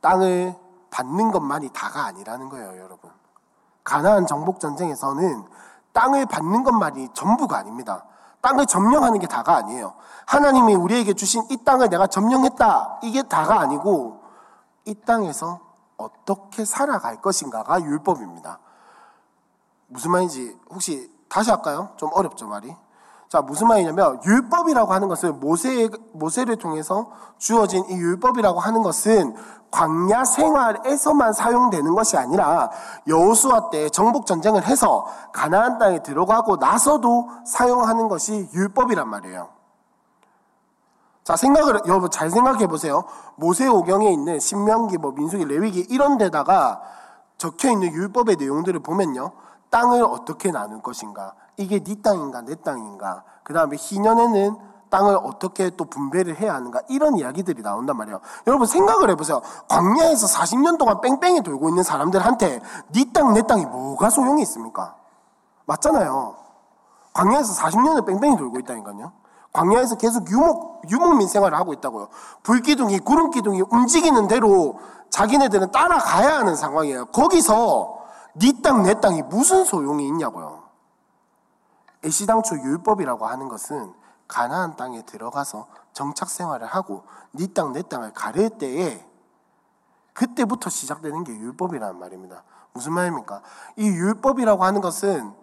[0.00, 0.56] 땅을
[0.90, 3.10] 받는 것만이 다가 아니라는 거예요, 여러분.
[3.84, 5.44] 가나안 정복 전쟁에서는
[5.92, 8.04] 땅을 받는 것만이 전부가 아닙니다.
[8.40, 9.94] 땅을 점령하는 게 다가 아니에요.
[10.26, 13.00] 하나님이 우리에게 주신 이 땅을 내가 점령했다.
[13.02, 14.22] 이게 다가 아니고
[14.86, 15.60] 이 땅에서
[15.98, 18.58] 어떻게 살아갈 것인가가 율법입니다.
[19.88, 21.90] 무슨 말인지 혹시 다시 할까요?
[21.96, 22.74] 좀 어렵죠, 말이.
[23.32, 29.34] 자, 무슨 말이냐면 율법이라고 하는 것은 모세 모세를 통해서 주어진 이 율법이라고 하는 것은
[29.70, 32.70] 광야 생활에서만 사용되는 것이 아니라
[33.08, 39.48] 여호수아 때 정복 전쟁을 해서 가나안 땅에 들어가고 나서도 사용하는 것이 율법이란 말이에요.
[41.24, 43.04] 자, 생각을 여러분 잘 생각해 보세요.
[43.36, 46.82] 모세 오경에 있는 신명기 뭐 민수기 레위기 이런 데다가
[47.38, 49.32] 적혀 있는 율법의 내용들을 보면요.
[49.70, 51.32] 땅을 어떻게 나눌 것인가?
[51.62, 53.24] 이게 네 땅인가 내 땅인가?
[53.44, 54.56] 그 다음에 희년에는
[54.90, 58.20] 땅을 어떻게 또 분배를 해야 하는가 이런 이야기들이 나온단 말이에요.
[58.46, 59.40] 여러분 생각을 해보세요.
[59.68, 62.60] 광야에서 40년 동안 뺑뺑이 돌고 있는 사람들한테
[62.92, 64.94] 네 땅, 내 땅이 뭐가 소용이 있습니까?
[65.64, 66.36] 맞잖아요.
[67.14, 69.12] 광야에서 40년을 뺑뺑이 돌고 있다니까요.
[69.54, 72.08] 광야에서 계속 유목, 유목민 생활을 하고 있다고요.
[72.42, 74.78] 불기둥이, 구름기둥이 움직이는 대로
[75.10, 77.06] 자기네들은 따라가야 하는 상황이에요.
[77.06, 77.98] 거기서
[78.34, 80.51] 네 땅, 내 땅이 무슨 소용이 있냐고요.
[82.04, 83.94] 애시당초 율법이라고 하는 것은
[84.28, 89.06] 가나안 땅에 들어가서 정착 생활을 하고 네 땅 내 땅을 가릴 때에
[90.14, 92.44] 그때부터 시작되는 게 율법이라는 말입니다.
[92.72, 93.42] 무슨 말입니까?
[93.76, 95.34] 이 율법이라고 하는 것은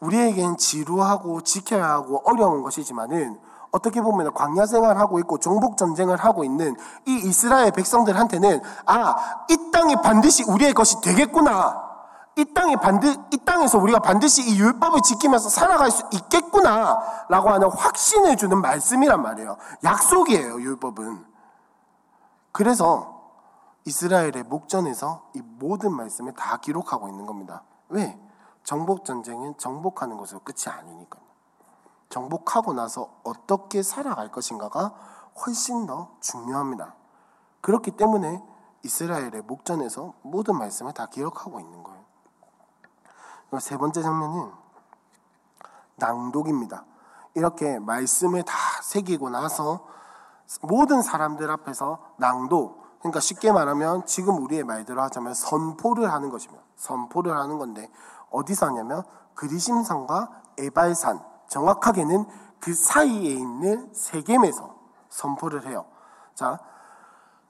[0.00, 3.38] 우리에겐 지루하고 지켜야 하고 어려운 것이지만은
[3.70, 6.76] 어떻게 보면 광야 생활하고 있고 정복 전쟁을 하고 있는
[7.06, 11.89] 이 이스라엘 백성들한테는 아, 이 땅이 반드시 우리의 것이 되겠구나.
[12.36, 18.36] 이 땅에 반드 이 땅에서 우리가 반드시 이 율법을 지키면서 살아갈 수 있겠구나라고 하는 확신을
[18.36, 19.56] 주는 말씀이란 말이에요.
[19.84, 21.26] 약속이에요, 율법은.
[22.52, 23.20] 그래서
[23.84, 27.62] 이스라엘의 목전에서 이 모든 말씀을 다 기록하고 있는 겁니다.
[27.88, 28.18] 왜?
[28.62, 31.22] 정복 전쟁은 정복하는 것으로 끝이 아니니까요.
[32.08, 34.94] 정복하고 나서 어떻게 살아갈 것인가가
[35.44, 36.94] 훨씬 더 중요합니다.
[37.60, 38.42] 그렇기 때문에
[38.82, 41.99] 이스라엘의 목전에서 모든 말씀을 다 기록하고 있는 거예요.
[43.58, 44.50] 세 번째 장면은
[45.96, 46.84] 낭독입니다.
[47.34, 49.86] 이렇게 말씀을 다 새기고 나서
[50.62, 56.62] 모든 사람들 앞에서 낭독, 그러니까 쉽게 말하면 지금 우리의 말대로 하자면 선포를 하는 것입니다.
[56.76, 57.90] 선포를 하는 건데
[58.30, 62.26] 어디서 하냐면 그리심산과 에발산, 정확하게는
[62.60, 64.74] 그 사이에 있는 세겜에서
[65.08, 65.86] 선포를 해요.
[66.34, 66.58] 자,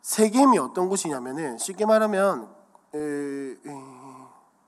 [0.03, 2.49] 세겜이 어떤 곳이냐면은 쉽게 말하면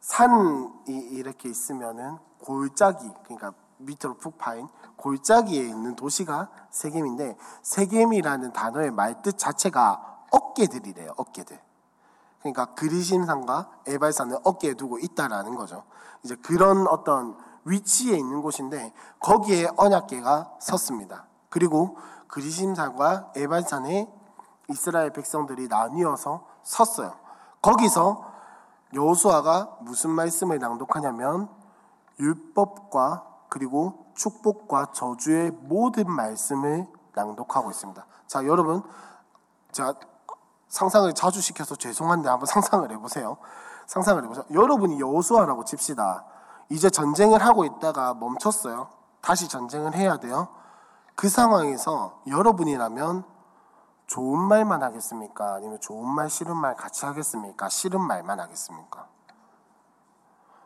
[0.03, 9.38] 산이 이렇게 있으면은 골짜기 그러니까 밑으로 푹 파인 골짜기에 있는 도시가 세겜인데 세겜이라는 단어의 말뜻
[9.38, 11.15] 자체가 어깨들이래요.
[11.17, 11.59] 어깨들.
[12.41, 15.85] 그러니까 그리심산과 에발산을 어깨에 두고 있다라는 거죠.
[16.25, 21.27] 이제 그런 어떤 위치에 있는 곳인데 거기에 언약계가 섰습니다.
[21.49, 24.12] 그리고 그리심산과 에발산에
[24.69, 27.15] 이스라엘 백성들이 나뉘어서 섰어요.
[27.61, 28.32] 거기서
[28.94, 31.48] 여호수아가 무슨 말씀을 낭독하냐면
[32.20, 38.05] 율법과 그리고 축복과 저주의 모든 말씀을 낭독하고 있습니다.
[38.26, 38.83] 자, 여러분,
[39.72, 39.94] 제가
[40.68, 43.37] 상상을 자주 시켜서 죄송한데 한번 상상을 해보세요.
[43.87, 44.44] 상상을 해보세요.
[44.52, 46.24] 여러분이 여호수아라고 칩시다.
[46.70, 48.88] 이제 전쟁을 하고 있다가 멈췄어요.
[49.20, 50.48] 다시 전쟁을 해야 돼요.
[51.14, 53.24] 그 상황에서 여러분이라면
[54.12, 55.55] 좋은 말만 하겠습니까?
[55.55, 57.70] 아니면 좋은 말, 싫은 말 같이 하겠습니까?
[57.70, 59.09] 싫은 말만 하겠습니까?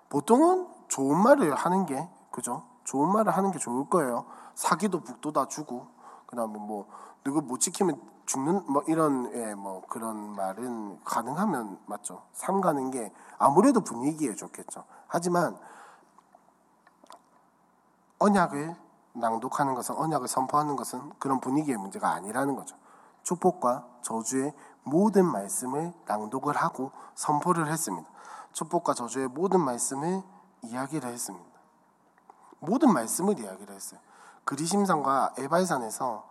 [0.08, 2.64] 보통은 좋은 말을 하는 게, 그죠?
[2.82, 4.26] 좋은 말을 하는 게 좋을 거예요.
[4.56, 5.86] 사기도 북돋아 주고,
[6.26, 6.88] 그 다음에 뭐,
[7.22, 12.22] 누구 못 지키면 죽는, 뭐, 이런, 예, 뭐, 그런 말은 가능하면 맞죠.
[12.32, 14.82] 삼가는 게 아무래도 분위기에 좋겠죠.
[15.06, 15.56] 하지만,
[18.18, 18.74] 언약을
[19.12, 22.76] 낭독하는 것은, 언약을 선포하는 것은 그런 분위기의 문제가 아니라는 거죠.
[23.26, 28.08] 축복과 저주의 모든 말씀을 낭독을 하고 선포를 했습니다.
[28.52, 30.22] 축복과 저주의 모든 말씀을
[30.62, 31.44] 이야기를 했습니다.
[32.60, 34.00] 모든 말씀을 이야기를 했어요.
[34.44, 36.24] 그리심산과 에발산에서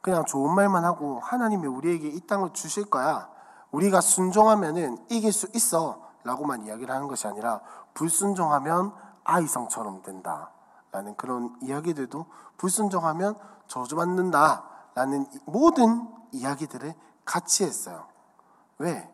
[0.00, 3.30] 그냥 좋은 말만 하고 하나님이 우리에게 이 땅을 주실 거야.
[3.70, 6.02] 우리가 순종하면은 이길 수 있어.
[6.24, 7.60] 라고만 이야기를 하는 것이 아니라
[7.94, 10.50] 불순종하면 아이성처럼 된다.
[10.90, 12.26] 라는 그런 이야기들도
[12.56, 14.77] 불순종하면 저주받는다.
[14.98, 16.92] 라는 모든 이야기들을
[17.24, 18.08] 같이 했어요.
[18.78, 19.08] 왜?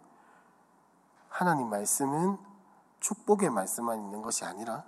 [1.29, 2.38] 하나님 말씀은
[3.01, 4.85] 축복의 말씀만 있는 것이 아니라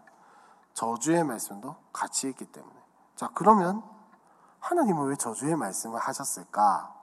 [0.72, 2.74] 저주의 말씀도 같이 있기 때문에.
[3.14, 3.82] 자, 그러면
[4.60, 6.94] 하나님은 왜 저주의 말씀을 하셨을까?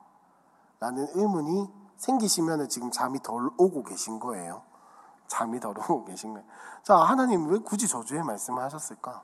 [0.80, 4.64] 라는 의문이 생기시면 지금 잠이 덜 오고 계신 거예요.
[5.28, 6.48] 잠이 덜 오고 계신 거예요.
[6.82, 9.22] 자, 하나님 왜 굳이 저주의 말씀을 하셨을까?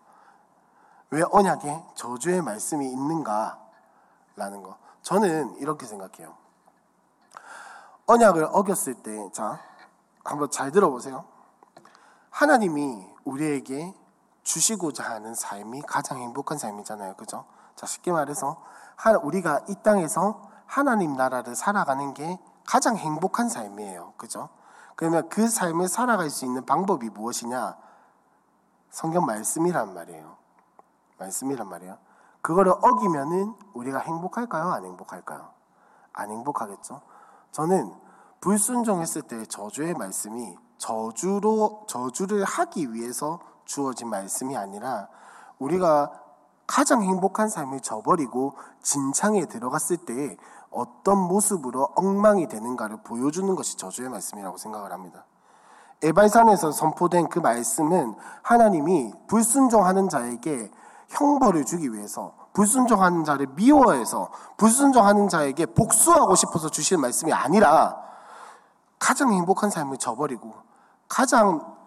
[1.10, 3.69] 왜 언약에 저주의 말씀이 있는가?
[4.40, 4.78] 라는 거.
[5.04, 6.36] 저는 이렇게 생각해요.
[8.08, 9.60] 언약을 어겼을 때, 자,
[10.24, 11.26] 한번 잘 들어보세요.
[12.32, 13.94] 하나님이 우리에게
[14.44, 17.16] 주시고자 하는 삶이 가장 행복한 삶이잖아요.
[17.16, 17.46] 그죠?
[17.76, 18.64] 자, 쉽게 말해서,
[19.22, 24.14] 우리가 이 땅에서 하나님 나라를 살아가는 게 가장 행복한 삶이에요.
[24.18, 24.50] 그죠?
[24.96, 27.78] 그러면 그 삶을 살아갈 수 있는 방법이 무엇이냐?
[28.90, 30.38] 성경 말씀이란 말이에요.
[31.18, 31.98] 말씀이란 말이에요.
[32.50, 34.72] 그거를 어기면은 우리가 행복할까요?
[34.72, 35.50] 안 행복할까요?
[36.14, 37.00] 안 행복하겠죠?
[37.52, 37.94] 저는
[38.42, 45.10] 불순종했을 때 저주의 말씀이 저주로 저주를 하기 위해서 주어진 말씀이 아니라
[45.60, 46.12] 우리가
[46.66, 50.36] 가장 행복한 삶을 저버리고 진창에 들어갔을 때
[50.72, 55.24] 어떤 모습으로 엉망이 되는가를 보여주는 것이 저주의 말씀이라고 생각을 합니다.
[56.02, 60.72] 에발산에서 선포된 그 말씀은 하나님이 불순종하는 자에게
[61.10, 67.96] 형벌을 주기 위해서 불순종하는 자를 미워해서 불순종하는 자에게 복수하고 싶어서 주시는 말씀이 아니라
[69.00, 70.54] 가장 행복한 삶을 저버리고
[71.08, 71.78] 가장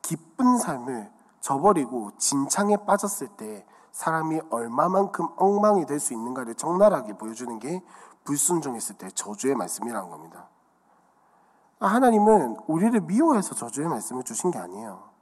[0.00, 1.12] 기쁜 삶을
[1.42, 7.82] 저버리고 진창에 빠졌을 때 사람이 얼마만큼 엉망이 될 수 있는가를 적나라하게 보여주는 게
[8.24, 10.48] 불순종했을 때 저주의 말씀이라는 겁니다.
[11.78, 15.12] 하나님은 우리를 미워해서 저주의 말씀을 주신 게 아니에요.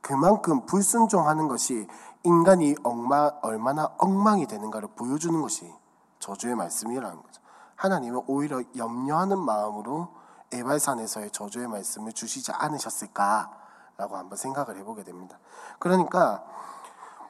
[0.00, 1.86] 그만큼 불순종하는 것이
[2.24, 5.72] 인간이 엉마, 얼마나 엉망이 되는가를 보여주는 것이
[6.18, 7.42] 저주의 말씀이라는 거죠.
[7.76, 10.08] 하나님은 오히려 염려하는 마음으로
[10.52, 15.38] 에발산에서의 저주의 말씀을 주시지 않으셨을까라고 한번 생각을 해보게 됩니다.
[15.78, 16.44] 그러니까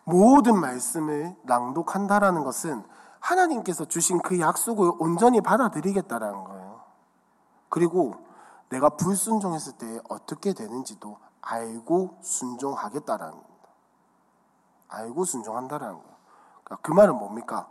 [0.04, 2.82] 모든 말씀을 낭독한다라는 것은
[3.20, 6.80] 하나님께서 주신 그 약속을 온전히 받아들이겠다라는 거예요.
[7.68, 8.14] 그리고
[8.70, 13.47] 내가 불순종했을 때 어떻게 되는지도 알고 순종하겠다라는 겁니다.
[14.88, 16.16] 알고 순종한다라는 거예요.
[16.64, 17.68] 그러니까 그 말은 뭡니까?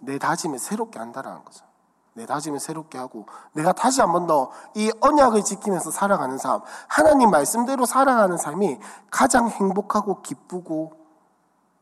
[0.00, 1.64] 내 다짐을 새롭게 한다라는 거죠.
[2.14, 7.30] 내 다짐을 새롭게 하고 내가 다시 한 번 더 이 언약을 지키면서 살아가는 삶, 하나님
[7.30, 8.78] 말씀대로 살아가는 삶이
[9.10, 10.92] 가장 행복하고 기쁘고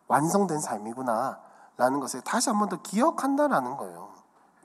[0.08, 1.38] 완성된 삶이구나
[1.76, 4.10] 라는 것을 다시 한 번 더 기억한다라는 거예요.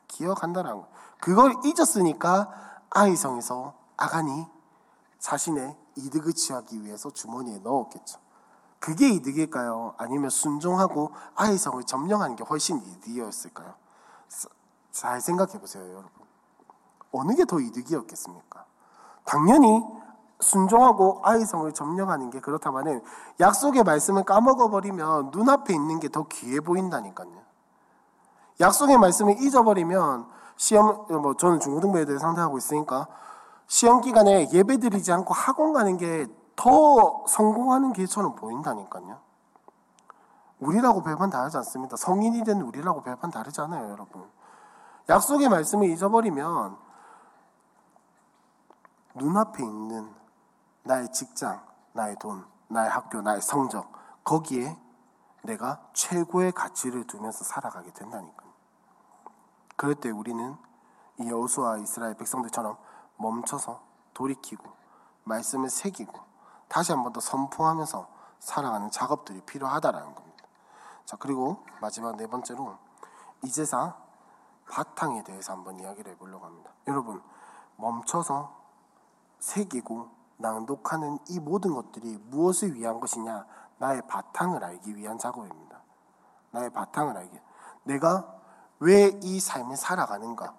[0.07, 0.87] 기억한다라는 거.
[1.19, 2.49] 그걸 잊었으니까
[2.89, 4.47] 아이성에서 아간이
[5.19, 8.19] 자신의 이득을 취하기 위해서 주머니에 넣었겠죠.
[8.79, 9.95] 그게 이득일까요?
[9.97, 13.73] 아니면 순종하고 아이성을 점령하는 게 훨씬 이득이었을까요?
[14.91, 16.11] 잘 생각해 보세요, 여러분.
[17.11, 18.65] 어느 게 더 이득이었겠습니까?
[19.25, 19.83] 당연히
[20.39, 23.01] 순종하고 아이성을 점령하는 게 그렇다면은
[23.39, 27.29] 약속의 말씀을 까먹어 버리면 눈앞에 있는 게 더 귀해 보인다니까요.
[28.59, 33.07] 약속의 말씀을 잊어버리면 시험 뭐 저는 중고등부 애들 상대하고 있으니까
[33.67, 36.27] 시험 기간에 예배 드리지 않고 학원 가는 게
[36.57, 39.19] 더 성공하는 길처럼 보인다니까요.
[40.59, 41.95] 우리라고 배반 다르지 않습니다.
[41.95, 44.29] 성인이 된 우리라고 배반 다르지 않아요, 여러분.
[45.07, 46.77] 약속의 말씀을 잊어버리면
[49.15, 50.13] 눈앞에 있는
[50.83, 53.91] 나의 직장, 나의 돈, 나의 학교, 나의 성적
[54.23, 54.77] 거기에
[55.43, 58.49] 내가 최고의 가치를 두면서 살아가게 된다니까요.
[59.75, 60.57] 그럴 때 우리는
[61.19, 62.77] 이 여호수아 이스라엘 백성들처럼
[63.17, 63.79] 멈춰서
[64.13, 64.65] 돌이키고
[65.23, 66.26] 말씀을 새기고
[66.69, 68.07] 다시 한 번 더 선포하면서
[68.39, 70.43] 살아가는 작업들이 필요하다라는 겁니다.
[71.05, 72.75] 자 그리고 마지막 네 번째로
[73.43, 73.95] 이제사
[74.69, 76.71] 바탕에 대해서 한번 이야기를 해보려고 합니다.
[76.87, 77.21] 여러분
[77.77, 78.51] 멈춰서
[79.39, 83.45] 새기고 낭독하는 이 모든 것들이 무엇을 위한 것이냐?
[83.79, 85.81] 나의 바탕을 알기 위한 작업입니다.
[86.51, 87.39] 나의 바탕을 알기.
[87.83, 88.33] 내가
[88.79, 90.53] 왜 이 삶을 살아가는가?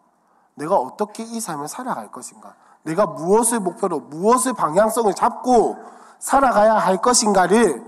[0.55, 2.55] 내가 어떻게 이 삶을 살아갈 것인가?
[2.83, 5.77] 내가 무엇을 목표로, 무엇을 방향성을 잡고
[6.18, 7.87] 살아가야 할 것인가를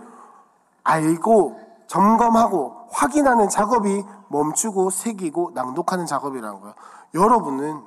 [0.84, 6.74] 알고 점검하고 확인하는 작업이 멈추고 새기고 낭독하는 작업이라는 거예요.
[7.14, 7.84] 여러분은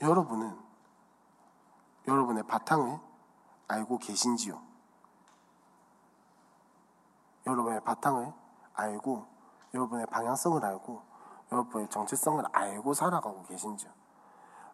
[0.00, 0.56] 여러분은
[2.06, 2.98] 여러분의 바탕을
[3.66, 4.60] 알고 계신지요?
[7.46, 8.32] 여러분의 바탕을
[8.74, 9.26] 알고
[9.74, 11.02] 여러분의 방향성을 알고
[11.50, 13.90] 여러분의 정체성을 알고 살아가고 계신지요?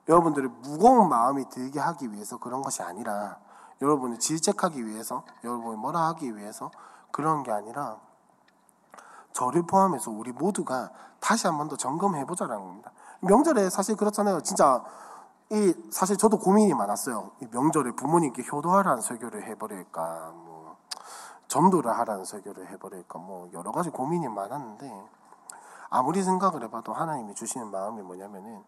[0.09, 3.39] 여러분들의 무거운 마음이 들게 하기 위해서 그런 것이 아니라
[3.83, 6.71] 여러분을 질책하기 위해서 여러분을 뭐라 하기 위해서
[7.11, 7.99] 그런 게 아니라
[9.33, 12.93] 저를 포함해서 우리 모두가 다시 한 번 더 점검해 보자라는 겁니다.
[13.21, 14.41] 명절에 사실 그렇잖아요.
[14.43, 14.85] 진짜
[15.51, 17.31] 이 사실 저도 고민이 많았어요.
[17.41, 20.77] 이 명절에 부모님께 효도하라는 설교를 해버릴까, 뭐
[21.49, 25.05] 전도를 하라는 설교를 해버릴까, 뭐 여러 가지 고민이 많았는데
[25.91, 28.63] 아무리 생각을 해봐도 하나님이 주시는 마음이 뭐냐면은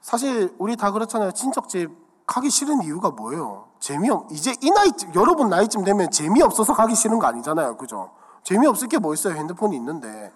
[0.00, 1.32] 사실 우리 다 그렇잖아요.
[1.32, 1.90] 친척집
[2.26, 3.66] 가기 싫은 이유가 뭐예요?
[3.80, 4.30] 재미없.
[4.30, 8.10] 이제 이 나이 여러분 나이쯤 되면 재미없어서 가기 싫은 거 아니잖아요, 그죠?
[8.44, 9.34] 재미없을 게 뭐 있어요?
[9.34, 10.32] 핸드폰이 있는데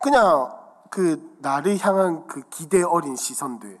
[0.00, 0.50] 그냥
[0.90, 3.78] 그 나를 향한 그 기대 어린 시선들.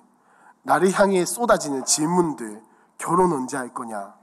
[0.62, 2.62] 나를 향해 쏟아지는 질문들,
[2.98, 4.14] 결혼 언제 할 거냐,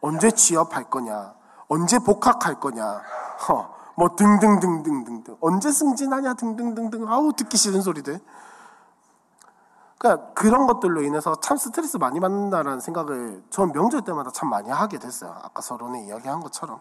[0.00, 1.34] 언제 취업할 거냐,
[1.66, 3.02] 언제 복학할 거냐,
[3.48, 8.20] 허, 뭐 등등등등등등, 언제 승진하냐 등등등등, 아우 듣기 싫은 소리들.
[9.98, 14.98] 그러니까 그런 것들로 인해서 참 스트레스 많이 받는다라는 생각을 전 명절 때마다 참 많이 하게
[14.98, 15.32] 됐어요.
[15.42, 16.80] 아까 서론에 이야기한 것처럼.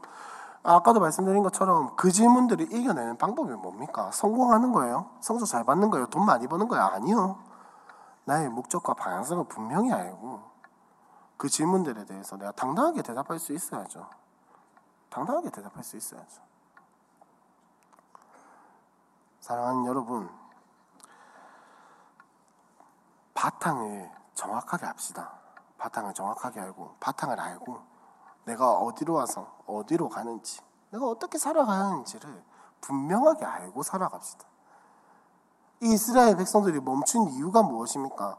[0.63, 4.12] 아까도 말씀드린 것처럼 그 질문들을 이겨내는 방법이 뭡니까?
[4.12, 5.10] 성공하는 거예요?
[5.21, 6.08] 성적 잘 받는 거예요?
[6.08, 6.84] 돈 많이 버는 거예요?
[6.86, 7.39] 아니요.
[8.25, 10.41] 나의 목적과 방향성을 분명히 알고
[11.38, 14.08] 그 질문들에 대해서 내가 당당하게 대답할 수 있어야죠.
[15.10, 16.41] 당당하게 대답할 수 있어야죠.
[19.39, 20.30] 사랑하는 여러분,
[23.38, 25.31] 바탕을 정확하게 합시다.
[25.77, 27.77] 바탕을 정확하게 알고, 바탕을 알고,
[28.46, 30.60] 내가 어디로 와서 어디로 가는지,
[30.90, 32.44] 내가 어떻게 살아가야 하는지를
[32.81, 34.44] 분명하게 알고 살아갑시다.
[35.81, 38.38] 이 이스라엘 백성들이 멈춘 이유가 무엇입니까?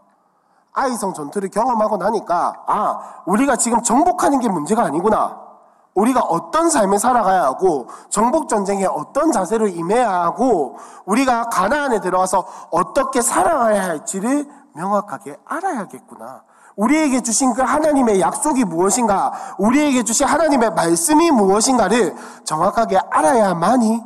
[0.72, 5.48] 아이성 전투를 경험하고 나니까 아 우리가 지금 정복하는 게 문제가 아니구나.
[5.94, 10.76] 우리가 어떤 삶을 살아가야 하고 정복 전쟁에 어떤 자세로 임해야 하고
[11.06, 16.44] 우리가 가나안에 들어와서 어떻게 살아가야 할지를 명확하게 알아야겠구나.
[16.76, 22.14] 우리에게 주신 그 하나님의 약속이 무엇인가, 우리에게 주신 하나님의 말씀이 무엇인가를
[22.44, 24.00] 정확하게 알아야만이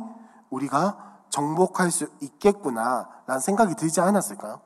[0.49, 0.97] 우리가
[1.29, 4.59] 정복할 수 있겠구나 라는 생각이 들지 않았을까요?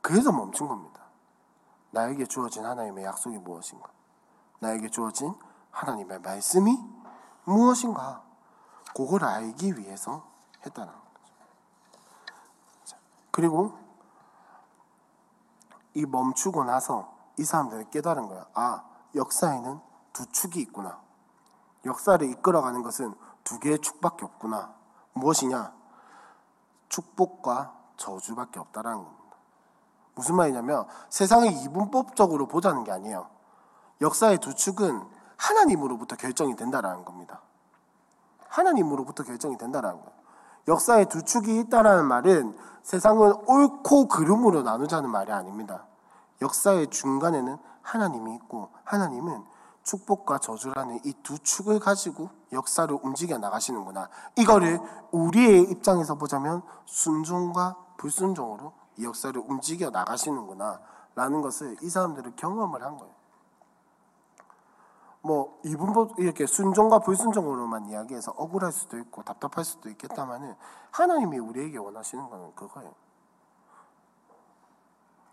[0.00, 1.00] 그래서 멈춘 겁니다.
[1.90, 3.88] 나에게 주어진 하나님의 약속이 무엇인가?
[4.60, 5.34] 나에게 주어진
[5.70, 6.78] 하나님의 말씀이
[7.44, 8.22] 무엇인가?
[8.94, 10.24] 그걸 알기 위해서
[10.64, 11.08] 했다는 거죠.
[13.30, 13.78] 그리고
[15.98, 18.46] 이 멈추고 나서 이 사람들이 깨달은 거야.
[18.54, 18.84] 아,
[19.16, 19.80] 역사에는
[20.12, 21.00] 두 축이 있구나.
[21.86, 24.72] 역사를 이끌어가는 것은 두 개의 축밖에 없구나.
[25.14, 25.72] 무엇이냐?
[26.88, 29.36] 축복과 저주밖에 없다라는 겁니다.
[30.14, 33.26] 무슨 말이냐면 세상을 이분법적으로 보자는 게 아니에요.
[34.00, 35.02] 역사의 두 축은
[35.36, 37.40] 하나님으로부터 결정이 된다라는 겁니다.
[38.46, 40.12] 하나님으로부터 결정이 된다라는 거예요.
[40.68, 45.87] 역사의 두 축이 있다라는 말은 세상을 옳고 그름으로 나누자는 말이 아닙니다.
[46.42, 49.44] 역사의 중간에는 하나님이 있고 하나님은
[49.82, 54.08] 축복과 저주라는 이 두 축을 가지고 역사를 움직여 나가시는구나.
[54.36, 54.80] 이거를
[55.10, 60.80] 우리의 입장에서 보자면 순종과 불순종으로 이 역사를 움직여 나가시는구나.
[61.14, 63.12] 라는 것을 이 사람들은 경험을 한 거예요.
[65.20, 70.54] 뭐 이분 이렇게 순종과 불순종으로만 이야기해서 억울할 수도 있고 답답할 수도 있겠다마는
[70.90, 72.94] 하나님이 우리에게 원하시는 것은 그거예요.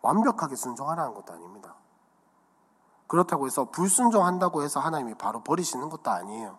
[0.05, 1.75] 완벽하게 순종하라는 것도 아닙니다.
[3.07, 6.57] 그렇다고 해서 불순종한다고 해서 하나님이 바로 버리시는 것도 아니에요.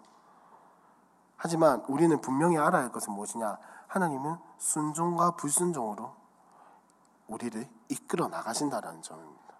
[1.36, 3.59] 하지만 우리는 분명히 알아야 할 것은 무엇이냐?
[3.86, 6.14] 하나님은 순종과 불순종으로
[7.28, 9.55] 우리를 이끌어 나가신다는 점입니다.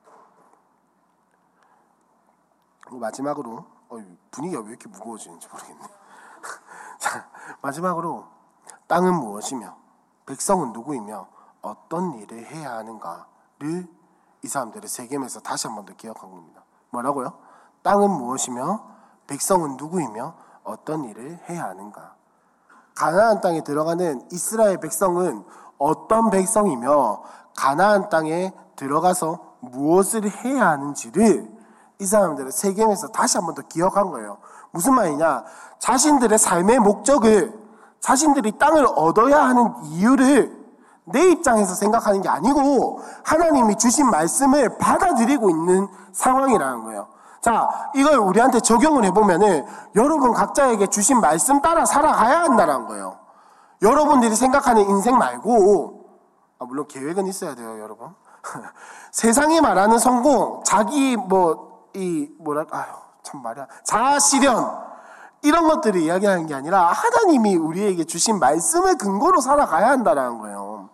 [2.91, 5.83] 마지막으로 어, 분위기가 왜 이렇게 무거워지는지 모르겠네.
[6.99, 7.29] 자,
[7.61, 8.27] 마지막으로
[8.89, 9.77] 땅은 무엇이며
[10.27, 11.29] 백성은 누구이며
[11.63, 13.27] 어떤 일을 해야 하는가
[13.61, 13.87] 를이
[14.49, 16.63] 사람들의 세겜에서 다시 한 번 더 기억한 겁니다.
[16.91, 17.33] 뭐라고요?
[17.83, 18.81] 땅은 무엇이며
[19.27, 20.35] 백성은 누구이며
[20.65, 22.15] 어떤 일을 해야 하는가?
[22.95, 25.45] 가나안 땅에 들어가는 이스라엘 백성은
[25.79, 27.23] 어떤 백성이며
[27.57, 31.55] 가나안 땅에 들어가서 무엇을 해야 하는지를
[31.99, 34.39] 이 사람들은 세겜에서 다시 한 번 더 기억한 거예요.
[34.71, 35.45] 무슨 말이냐?
[35.79, 37.59] 자신들의 삶의 목적을
[38.01, 40.66] 자신들이 땅을 얻어야 하는 이유를
[41.07, 47.09] 내 입장에서 생각하는 게 아니고 하나님이 주신 말씀을 받아들이고 있는 상황이라는 거예요.
[47.41, 53.19] 자, 이걸 우리한테 적용을 해보면은 여러분 각자에게 주신 말씀 따라 살아가야 한다는 거예요.
[53.83, 56.07] 여러분들이 생각하는 인생 말고,
[56.59, 58.15] 아, 물론 계획은 있어야 돼요, 여러분.
[59.13, 62.93] 세상이 말하는 성공, 자기 뭐, 이, 뭐랄까, 아유,
[63.23, 63.69] 참 말이야.
[63.85, 64.87] 자아 실현,
[65.43, 70.89] 이런 것들을 이야기하는 게 아니라 하나님이 우리에게 주신 말씀을 근거로 살아가야 한다는 거예요.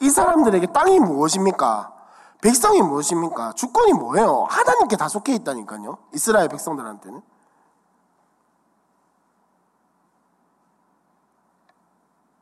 [0.00, 1.92] 이 사람들에게 땅이 무엇입니까?
[2.40, 3.52] 백성이 무엇입니까?
[3.52, 4.44] 주권이 뭐예요?
[4.44, 5.98] 하나님께 다 속해 있다니까요.
[6.12, 7.22] 이스라엘 백성들한테는.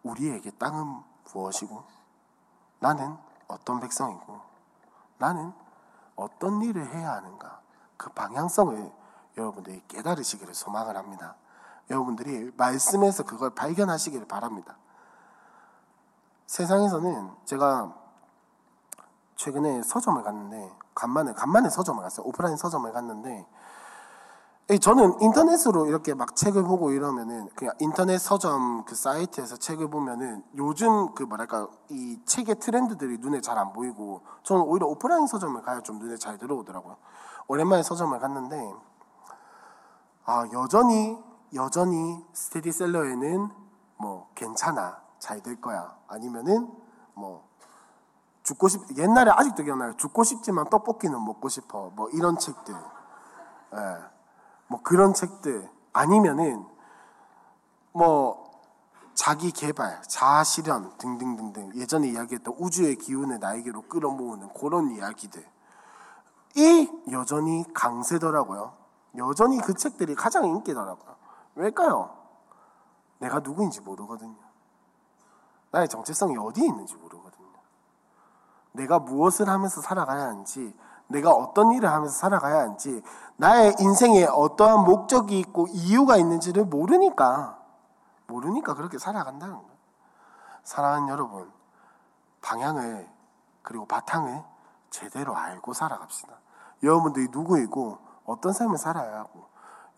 [0.02, 1.84] 우리에게 땅은 무엇이고,
[2.80, 4.40] 나는 어떤 백성이고,
[5.18, 5.52] 나는
[6.16, 7.60] 어떤 일을 해야 하는가.
[7.96, 8.92] 그 방향성을
[9.36, 11.36] 여러분들이 깨달으시기를 소망을 합니다.
[11.88, 14.76] 여러분들이 말씀에서 그걸 발견하시기를 바랍니다.
[16.52, 17.94] 세상에서는 제가
[19.36, 22.26] 최근에 서점을 갔는데 간만에 간만에 서점을 갔어요.
[22.26, 23.46] 오프라인 서점을 갔는데
[24.78, 31.14] 저는 인터넷으로 이렇게 막 책을 보고 이러면은 그냥 인터넷 서점 그 사이트에서 책을 보면은 요즘
[31.14, 35.98] 그 뭐랄까 이 책의 트렌드들이 눈에 잘 안 보이고 저는 오히려 오프라인 서점을 가야 좀
[36.00, 36.98] 눈에 잘 들어오더라고요.
[37.48, 38.74] 오랜만에 서점을 갔는데
[40.26, 41.18] 아 여전히
[41.54, 43.48] 여전히 스테디셀러에는
[43.96, 46.68] 뭐 괜찮아 잘 될 거야 아니면은
[47.14, 47.48] 뭐
[48.42, 49.96] 죽고 싶 옛날에 아직도 기억나요.
[49.96, 51.90] 죽고 싶지만 떡볶이는 먹고 싶어.
[51.94, 52.74] 뭐 이런 책들.
[52.74, 53.78] 예.
[54.66, 56.66] 뭐 그런 책들 아니면은
[57.92, 58.50] 뭐
[59.14, 65.46] 자기 개발, 자아 실현 등등등등 예전에 이야기했던 우주의 기운을 나에게로 끌어모으는 그런 이야기들.
[66.56, 68.74] 이 여전히 강세더라고요.
[69.18, 71.14] 여전히 그 책들이 가장 인기더라고요.
[71.54, 72.16] 왜일까요?
[73.18, 74.41] 내가 누구인지 모르거든요.
[75.72, 77.48] 나의 정체성이 어디에 있는지 모르거든요.
[78.72, 80.74] 내가 무엇을 하면서 살아가야 하는지,
[81.08, 83.02] 내가 어떤 일을 하면서 살아가야 하는지,
[83.36, 87.58] 나의 인생에 어떠한 목적이 있고 이유가 있는지를 모르니까,
[88.26, 89.72] 모르니까 그렇게 살아간다는 거예요.
[90.62, 91.50] 사랑하는 여러분,
[92.40, 93.10] 방향을,
[93.62, 94.42] 그리고 바탕을
[94.90, 96.34] 제대로 알고 살아갑시다.
[96.82, 99.46] 여러분들이 누구이고, 어떤 삶을 살아야 하고,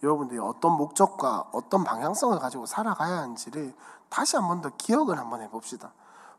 [0.03, 3.75] 여러분들이 어떤 목적과 어떤 방향성을 가지고 살아가야 하는지를
[4.11, 5.93] 다시 한 번 더 기억을 한번 해봅시다.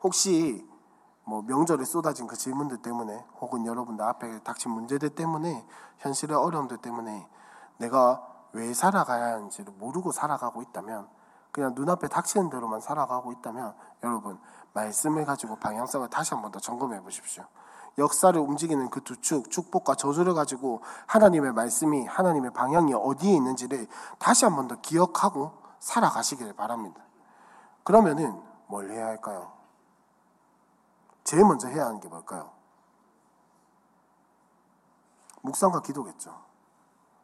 [0.03, 0.67] 혹시
[1.23, 5.65] 뭐 명절에 쏟아진 그 질문들 때문에 혹은 여러분들 앞에 닥친 문제들 때문에
[5.99, 7.27] 현실의 어려움들 때문에
[7.77, 8.21] 내가
[8.53, 11.07] 왜 살아가야 하는지를 모르고 살아가고 있다면
[11.51, 14.39] 그냥 눈앞에 닥치는 대로만 살아가고 있다면 여러분
[14.73, 17.43] 말씀을 가지고 방향성을 다시 한 번 더 점검해 보십시오.
[17.97, 23.87] 역사를 움직이는 그 두 축, 축복과 저주를 가지고 하나님의 말씀이 하나님의 방향이 어디에 있는지를
[24.19, 27.01] 다시 한 번 더 기억하고 살아가시길 바랍니다.
[27.83, 29.51] 그러면은 뭘 해야 할까요?
[31.23, 32.49] 제일 먼저 해야 하는 게 뭘까요?
[35.43, 36.35] 묵상과 기도겠죠.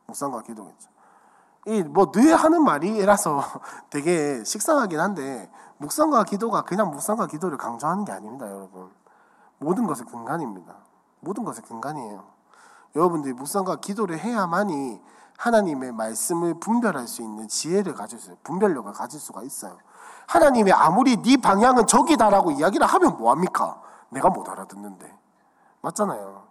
[0.07, 0.89] 묵상과 기도겠죠.
[1.67, 3.41] 이 뭐 늘 하는 말이라서
[3.89, 8.91] 되게 식상하긴 한데 묵상과 기도가 그냥 묵상과 기도를 강조하는 게 아닙니다, 여러분.
[9.61, 10.73] 모든 것의 근간입니다.
[11.19, 12.23] 모든 것의 근간이에요.
[12.95, 14.99] 여러분들이 묵상과 기도를 해야만이
[15.37, 19.77] 하나님의 말씀을 분별할 수 있는 지혜를 가질 수, 분별력을 가질 수가 있어요.
[20.27, 23.81] 하나님이 아무리 네 방향은 저기다라고 이야기를 하면 뭐합니까?
[24.09, 25.15] 내가 못 알아듣는데.
[25.81, 26.43] 맞잖아요.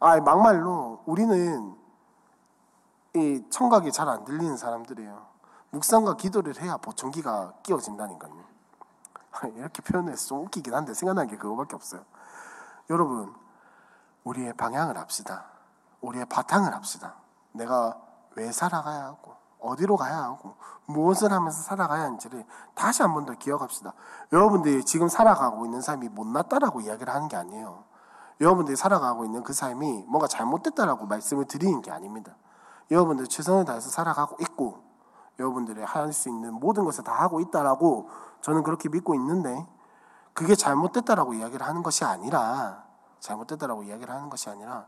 [0.00, 1.74] 아, 막말로 우리는
[3.16, 5.26] 이 청각이 잘 안 들리는 사람들이에요.
[5.70, 8.32] 묵상과 기도를 해야 보청기가 끼워진다니까요.
[9.56, 12.02] 이렇게 표현해서 좀 웃기긴 한데 생각나는 게 그거밖에 없어요.
[12.90, 13.34] 여러분,
[14.24, 15.44] 우리의 방향을 합시다.
[16.00, 17.14] 우리의 바탕을 합시다.
[17.52, 17.98] 내가
[18.36, 20.54] 왜 살아가야 하고, 어디로 가야 하고,
[20.86, 23.92] 무엇을 하면서 살아가야 하는지를 다시 한 번 더 기억합시다.
[24.32, 27.84] 여러분들이 지금 살아가고 있는 삶이 못났다라고 이야기를 하는 게 아니에요.
[28.40, 32.36] 여러분들이 살아가고 있는 그 삶이 뭔가 잘못됐다라고 말씀을 드리는 게 아닙니다.
[32.90, 34.82] 여러분들 최선을 다해서 살아가고 있고,
[35.38, 38.08] 여러분들이 할 수 있는 모든 것을 다 하고 있다라고
[38.40, 39.66] 저는 그렇게 믿고 있는데,
[40.38, 42.84] 그게 잘못됐다라고 이야기를 하는 것이 아니라
[43.18, 44.86] 잘못됐다라고 이야기를 하는 것이 아니라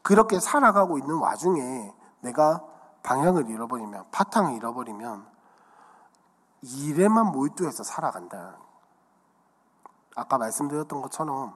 [0.00, 2.64] 그렇게 살아가고 있는 와중에 내가
[3.02, 5.26] 방향을 잃어버리면 바탕을 잃어버리면
[6.62, 8.56] 일에만 몰두해서 살아간다.
[10.16, 11.54] 아까 말씀드렸던 것처럼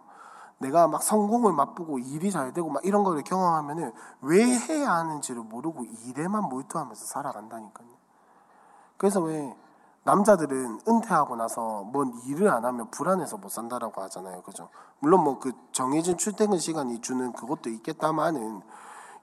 [0.58, 5.84] 내가 막 성공을 맛보고 일이 잘 되고 막 이런 걸 경험하면은 왜 해야 하는지를 모르고
[5.84, 7.88] 일에만 몰두하면서 살아간다니까요.
[8.98, 9.56] 그래서 왜
[10.06, 14.40] 남자들은 은퇴하고 나서 뭔 일을 안 하면 불안해서 못 산다라고 하잖아요.
[14.42, 14.68] 그죠?
[15.00, 18.62] 물론 뭐 그 정해진 출퇴근 시간이 주는 그것도 있겠다마는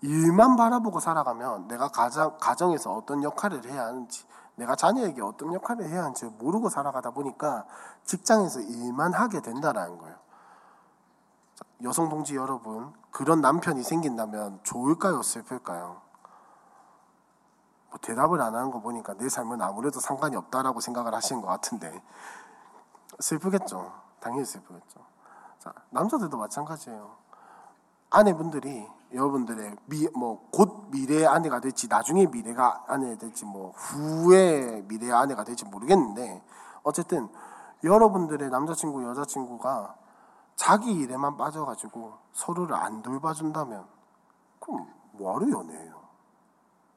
[0.01, 4.25] 일만 바라보고 살아가면 내가 가정, 가정에서 어떤 역할을 해야 하는지,
[4.55, 7.65] 내가 자녀에게 어떤 역할을 해야 하는지 모르고 살아가다 보니까
[8.03, 10.15] 직장에서 일만 하게 된다라는 거예요.
[11.83, 15.21] 여성 동지 여러분, 그런 남편이 생긴다면 좋을까요?
[15.21, 16.01] 슬플까요?
[17.93, 22.01] 뭐 대답을 안 하는 거 보니까 내 삶은 아무래도 상관이 없다라고 생각을 하시는 것 같은데
[23.19, 23.93] 슬프겠죠.
[24.19, 24.99] 당연히 슬프겠죠.
[25.59, 27.15] 자, 남자들도 마찬가지예요.
[28.09, 35.13] 아내분들이 여러분들의 미, 뭐, 곧 미래의 아내가 될지, 나중에 미래가 아내가 될지, 뭐, 후에 미래의
[35.13, 36.43] 아내가 될지 모르겠는데,
[36.81, 37.29] 어쨌든,
[37.83, 39.95] 여러분들의 남자친구, 여자친구가
[40.55, 43.85] 자기 일에만 빠져가지고 서로를 안 돌봐준다면,
[44.59, 46.01] 그럼 뭐하러 연애해요?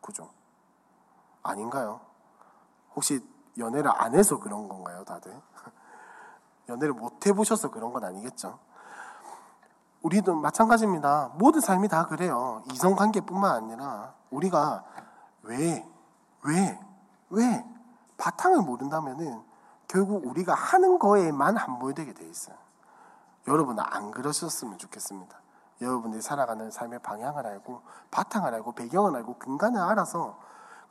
[0.00, 0.30] 그죠?
[1.46, 2.00] 아닌가요?
[2.94, 3.24] 혹시
[3.58, 5.40] 연애를 안 해서 그런 건가요, 다들?
[6.68, 8.58] 연애를 못 해보셔서 그런 건 아니겠죠?
[10.02, 11.32] 우리도 마찬가지입니다.
[11.34, 12.62] 모든 삶이 다 그래요.
[12.72, 14.84] 이성 관계뿐만 아니라 우리가
[15.42, 15.84] 왜,
[16.42, 16.80] 왜,
[17.30, 17.64] 왜
[18.16, 19.42] 바탕을 모른다면은
[19.88, 22.56] 결국 우리가 하는 거에만 함몰되게 돼 있어요.
[23.48, 25.36] 여러분 안 그러셨으면 좋겠습니다.
[25.80, 30.38] 여러분들이 살아가는 삶의 방향을 알고 바탕을 알고 배경을 알고 근간을 알아서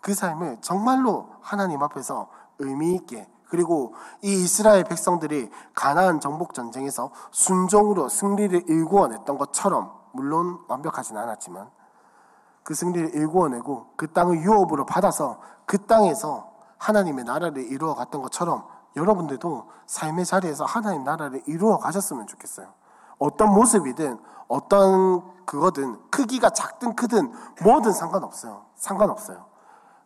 [0.05, 2.27] 그 삶을 정말로 하나님 앞에서
[2.59, 11.17] 의미 있게 그리고 이 이스라엘 백성들이 가나안 정복 전쟁에서 순종으로 승리를 일구어냈던 것처럼 물론 완벽하진
[11.17, 11.71] 않았지만
[12.61, 19.67] 그 승리를 일구어내고 그 땅을 유업으로 받아서 그 땅에서 하나님의 나라를 이루어 갔던 것처럼 여러분들도
[19.87, 22.67] 삶의 자리에서 하나님 나라를 이루어 가셨으면 좋겠어요.
[23.17, 27.33] 어떤 모습이든 어떤 그거든 크기가 작든 크든
[27.63, 28.65] 뭐든 상관없어요.
[28.75, 29.44] 상관없어요.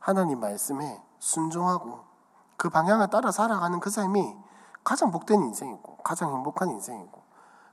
[0.09, 1.99] 하나님 말씀에 순종하고
[2.57, 4.35] 그 방향을 따라 살아가는 그 삶이
[4.83, 7.21] 가장 복된 인생이고 가장 행복한 인생이고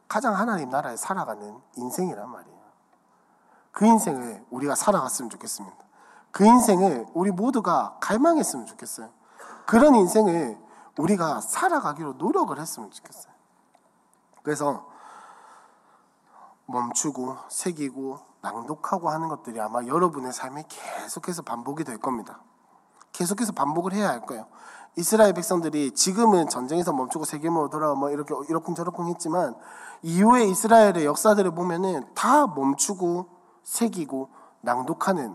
[0.06, 2.58] 가장 하나님 나라에 살아가는 인생이란 말이에요.
[3.72, 5.76] 그 인생을 우리가 살아갔으면 좋겠습니다.
[6.30, 9.08] 그 인생을 우리 모두가 갈망했으면 좋겠어요.
[9.64, 10.58] 그런 인생을
[10.98, 13.32] 우리가 살아가기로 노력을 했으면 좋겠어요.
[14.42, 14.86] 그래서
[16.66, 22.40] 멈추고 새기고 낭독하고 하는 것들이 아마 여러분의 삶에 계속해서 반복이 될 겁니다.
[23.12, 24.46] 계속해서 반복을 해야 할 거예요.
[24.96, 29.54] 이스라엘 백성들이 지금은 전쟁에서 멈추고 세계으로 돌아와 뭐 이렇게 이러쿵저러쿵 했지만
[30.02, 33.28] 이후에 이스라엘의 역사들을 보면은 다 멈추고
[33.62, 34.30] 새기고
[34.60, 35.34] 낭독하는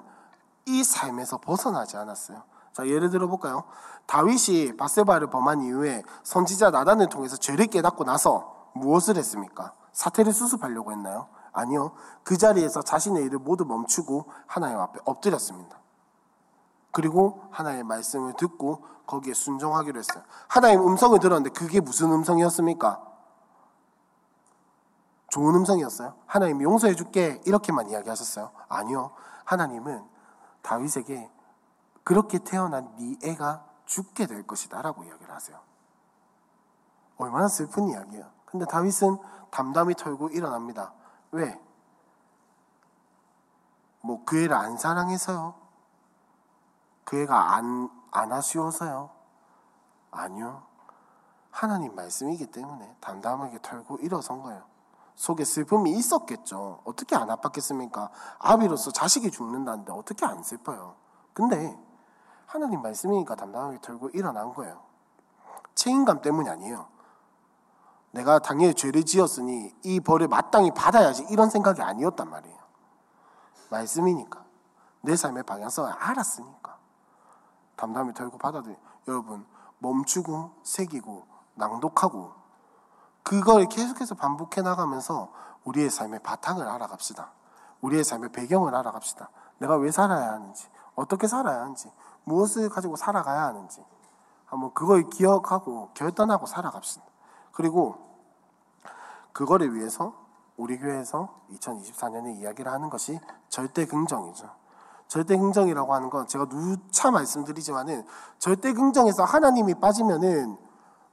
[0.67, 2.43] 이 삶에서 벗어나지 않았어요.
[2.71, 3.65] 자, 예를 들어 볼까요?
[4.07, 9.73] 다윗이 바세바를 범한 이후에 선지자 나단을 통해서 죄를 깨닫고 나서 무엇을 했습니까?
[9.91, 11.27] 사태를 수습하려고 했나요?
[11.53, 11.91] 아니요.
[12.23, 15.79] 그 자리에서 자신의 일을 모두 멈추고 하나님 앞에 엎드렸습니다.
[16.91, 20.23] 그리고 하나님의 말씀을 듣고 거기에 순종하기로 했어요.
[20.47, 23.01] 하나님 음성을 들었는데 그게 무슨 음성이었습니까?
[25.29, 26.15] 좋은 음성이었어요?
[26.25, 28.51] 하나님 용서해 줄게 이렇게만 이야기하셨어요?
[28.67, 29.11] 아니요.
[29.45, 30.03] 하나님은
[30.61, 31.29] 다윗에게
[32.03, 35.59] 그렇게 태어난 네 애가 죽게 될 것이다라고 이야기를 하세요.
[37.17, 38.29] 얼마나 슬픈 이야기야.
[38.45, 39.17] 근데 다윗은
[39.51, 40.93] 담담히 털고 일어납니다.
[41.31, 41.59] 왜?
[44.01, 45.53] 뭐그 애를 안 사랑해서요?
[47.03, 49.09] 그 애가 안, 안 아쉬워서요?
[50.11, 50.63] 아니요.
[51.49, 54.63] 하나님 말씀이기 때문에 담담하게 털고 일어선 거예요.
[55.15, 56.81] 속에 슬픔이 있었겠죠.
[56.83, 58.09] 어떻게 안 아팠겠습니까?
[58.39, 60.95] 아비로서 자식이 죽는다는데 어떻게 안 슬퍼요?
[61.33, 61.77] 근데
[62.45, 64.81] 하나님 말씀이니까 담담하게 털고 일어난 거예요.
[65.75, 66.87] 책임감 때문이 아니에요.
[68.11, 72.57] 내가 당연히 죄를 지었으니 이 벌을 마땅히 받아야지 이런 생각이 아니었단 말이에요.
[73.69, 74.43] 말씀이니까.
[75.01, 76.77] 내 삶의 방향성을 알았으니까.
[77.75, 78.75] 담담히 털고 받아들여.
[79.07, 79.45] 여러분,
[79.79, 82.33] 멈추고, 새기고, 낭독하고,
[83.23, 85.31] 그걸 계속해서 반복해 나가면서
[85.63, 87.31] 우리의 삶의 바탕을 알아갑시다.
[87.81, 89.29] 우리의 삶의 배경을 알아갑시다.
[89.57, 91.91] 내가 왜 살아야 하는지, 어떻게 살아야 하는지,
[92.25, 93.83] 무엇을 가지고 살아가야 하는지,
[94.45, 97.10] 한번 그걸 기억하고 결단하고 살아갑시다.
[97.51, 97.95] 그리고
[99.33, 100.13] 그거를 위해서
[100.57, 104.49] 우리 교회에서 2024년에 이야기를 하는 것이 절대 긍정이죠.
[105.07, 108.05] 절대 긍정이라고 하는 건 제가 누차 말씀드리지만은
[108.39, 110.57] 절대 긍정에서 하나님이 빠지면은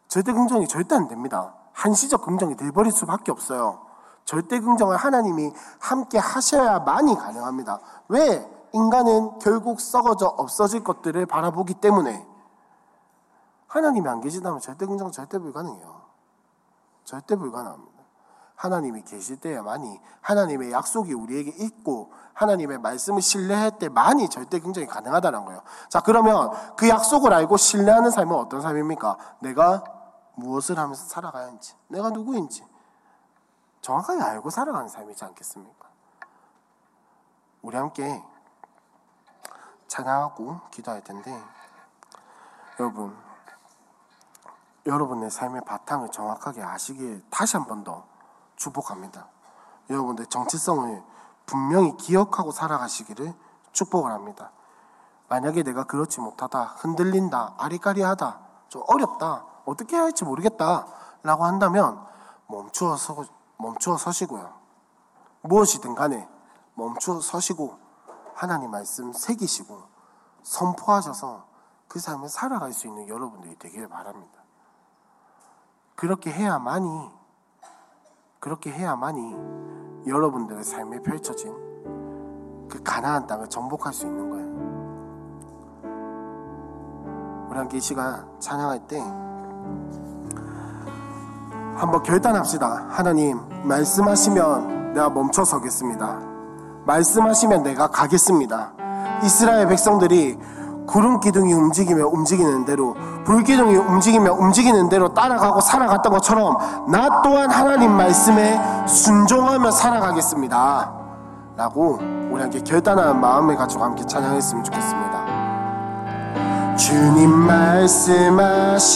[0.06, 1.54] 절대 긍정이 절대 안 됩니다.
[1.72, 3.86] 한시적 긍정이 돼버릴 수밖에 없어요.
[4.24, 7.80] 절대 긍정을 하나님이 함께 하셔야만이 가능합니다.
[8.08, 8.46] 왜?
[8.72, 12.26] 인간은 결국 썩어져 없어질 것들을 바라보기 때문에
[13.66, 16.07] 하나님이 안 계시다면 절대 긍정 절대 불가능해요.
[17.08, 17.98] 절대 불가능합니다.
[18.54, 25.62] 하나님이 계실 때야만이 하나님의 약속이 우리에게 있고 하나님의 말씀을 신뢰할 때만이 절대 긍정이 가능하다는 거예요.
[25.88, 29.16] 자, 그러면 그 약속을 알고 신뢰하는 삶은 어떤 삶입니까?
[29.40, 29.82] 내가
[30.34, 32.62] 무엇을 하면서 살아가야 하는지, 내가 누구인지
[33.80, 35.88] 정확하게 알고 살아가는 삶이지 않겠습니까?
[37.62, 38.22] 우리 함께
[39.86, 41.42] 찬양하고 기도할 텐데
[42.78, 43.16] 여러분
[44.88, 48.04] 여러분의 삶의 바탕을 정확하게 아시길 다시 한 번 더
[48.56, 49.28] 축복합니다.
[49.90, 51.02] 여러분들 정체성을
[51.46, 53.32] 분명히 기억하고 살아가시기를
[53.72, 54.50] 축복을 합니다.
[55.28, 60.86] 만약에 내가 그렇지 못하다, 흔들린다, 아리까리하다, 좀 어렵다, 어떻게 해야 할지 모르겠다
[61.22, 62.04] 라고 한다면
[62.48, 63.24] 멈추어, 서,
[63.58, 64.52] 멈추어 서시고요.
[65.42, 66.28] 무엇이든 간에
[66.74, 67.78] 멈추어 서시고
[68.34, 69.82] 하나님 말씀 새기시고
[70.42, 71.46] 선포하셔서
[71.88, 74.37] 그 삶을 살아갈 수 있는 여러분들이 되기를 바랍니다.
[75.98, 77.10] 그렇게 해야만이
[78.38, 79.34] 그렇게 해야만이
[80.06, 81.52] 여러분들의 삶에 펼쳐진
[82.68, 84.46] 그 가나안 땅을 정복할 수 있는 거예요.
[87.50, 89.00] 우리 함께 이 시간 찬양할 때
[91.74, 92.86] 한번 결단합시다.
[92.88, 96.20] 하나님 말씀하시면 내가 멈춰 서겠습니다.
[96.86, 98.72] 말씀하시면 내가 가겠습니다.
[99.24, 100.38] 이스라엘 백성들이
[100.88, 106.56] 구름 기둥이 움직이며 움직이는 대로 불 기둥이 움직이며 움직이는 대로 따라가고 살아갔던 것처럼
[106.88, 110.92] 나 또한 하나님 말씀에 순종하며 살아가겠습니다.
[111.56, 111.98] 라고
[112.30, 115.18] 우리 함께 결단하는 마음을 가지고 함께 찬양했으면 좋겠습니다.
[116.76, 118.88] 주님 말씀하시면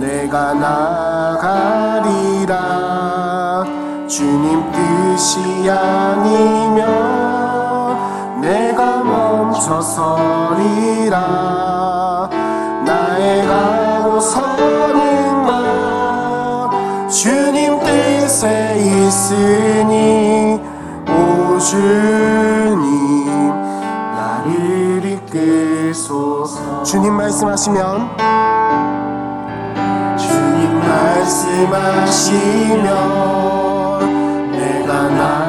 [0.00, 0.54] 내가
[1.34, 2.54] 나가리라
[4.06, 7.28] 주님 뜻이 아니면
[8.40, 8.97] 내가
[9.58, 11.18] 멈춰서리라.
[12.84, 16.70] 나의 가고 서는 것
[17.10, 20.60] 주님 뜻에 있으니
[21.08, 23.26] 오 주님
[24.14, 26.84] 나를 이끌소서.
[26.84, 28.16] 주님 말씀하시면
[30.16, 32.92] 주님 말씀하시면
[34.52, 35.47] 내가 나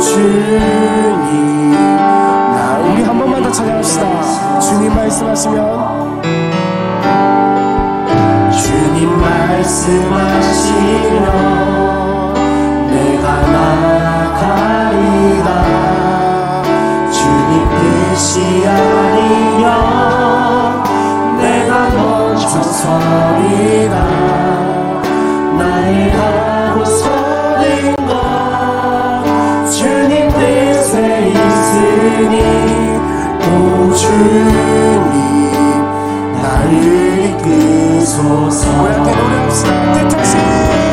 [0.00, 4.60] 주님 나 우리 한 번만 더 찬양합시다.
[4.60, 6.22] 주님 말씀하시면.
[8.52, 11.24] 주님 말씀하시면
[12.90, 13.26] 내가
[14.36, 15.48] 나가리라.
[17.10, 17.52] 주님
[18.14, 19.66] 뜻이 아니면
[21.36, 23.94] 내가 멈춰서리라.
[25.58, 26.39] 나의 가
[31.80, 32.40] 있으니
[33.46, 34.50] 오 주님
[36.42, 38.68] 나를 이끄소서.
[38.82, 40.89] 우리 함께 노래합시다 뜻하신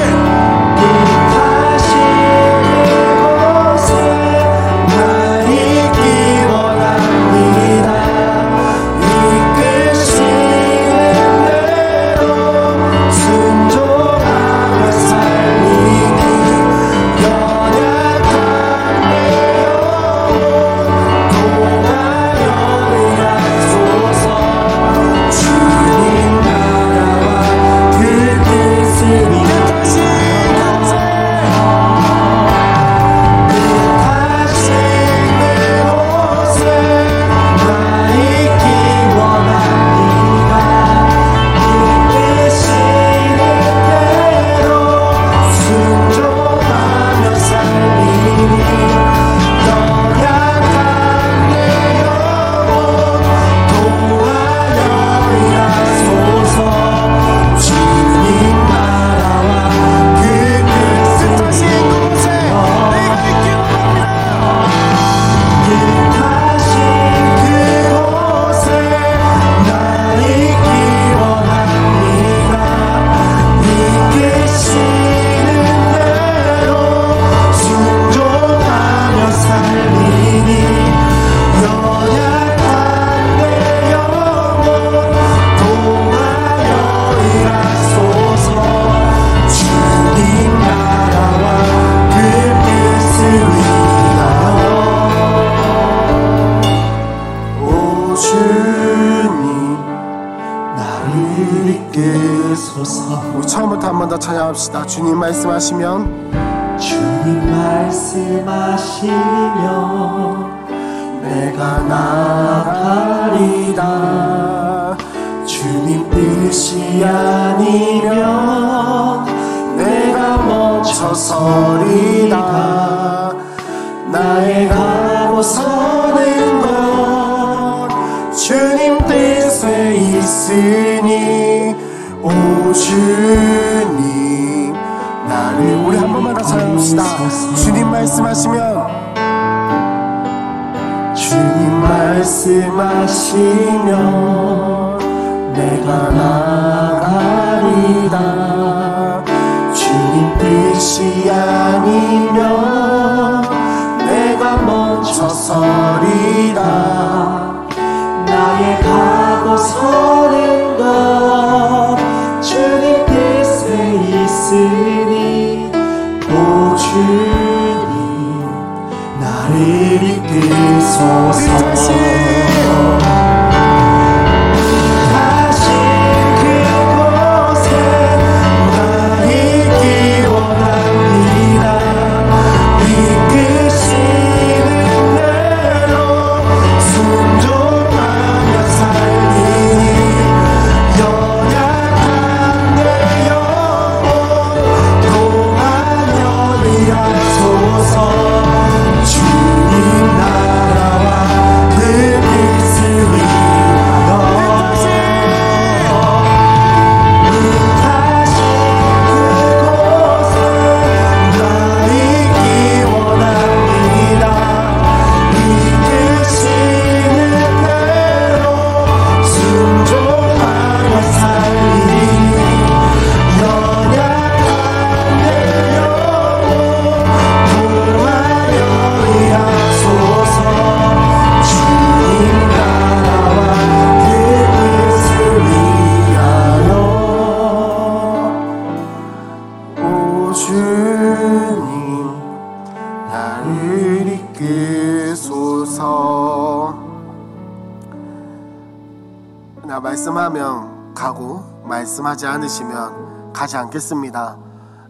[253.47, 254.37] 하지 않겠습니다.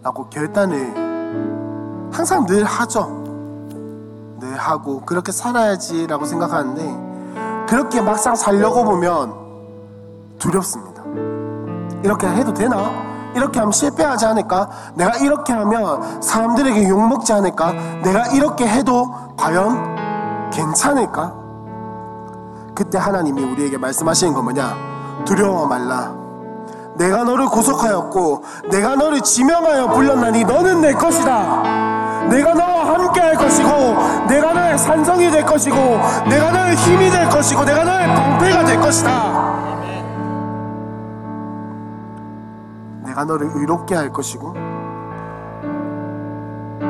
[0.02, 3.24] 라고 결단을 항상 늘 하죠.
[4.40, 9.36] 늘 하고 그렇게 살아야지라고 생각하는데 그렇게 막상 살려고 보면
[10.40, 11.04] 두렵습니다.
[12.04, 12.90] 이렇게 해도 되나?
[13.36, 14.70] 이렇게 하면 실패하지 않을까?
[14.96, 17.74] 내가 이렇게 하면 사람들에게 욕먹지 않을까?
[18.02, 21.36] 내가 이렇게 해도 과연 괜찮을까?
[22.74, 25.24] 그때 하나님이 우리에게 말씀하시는 건 뭐냐?
[25.26, 26.27] 두려워 말라.
[26.98, 32.28] 내가 너를 구속하였고 내가 너를 지명하여 불렀나니 너는 내 것이다.
[32.30, 33.70] 내가 너와 함께 할 것이고
[34.28, 35.76] 내가 너의 산성이 될 것이고
[36.30, 39.48] 내가 너의 힘이 될 것이고 내가 너의 방패가 될 것이다.
[43.06, 44.54] 내가 너를 의롭게 할 것이고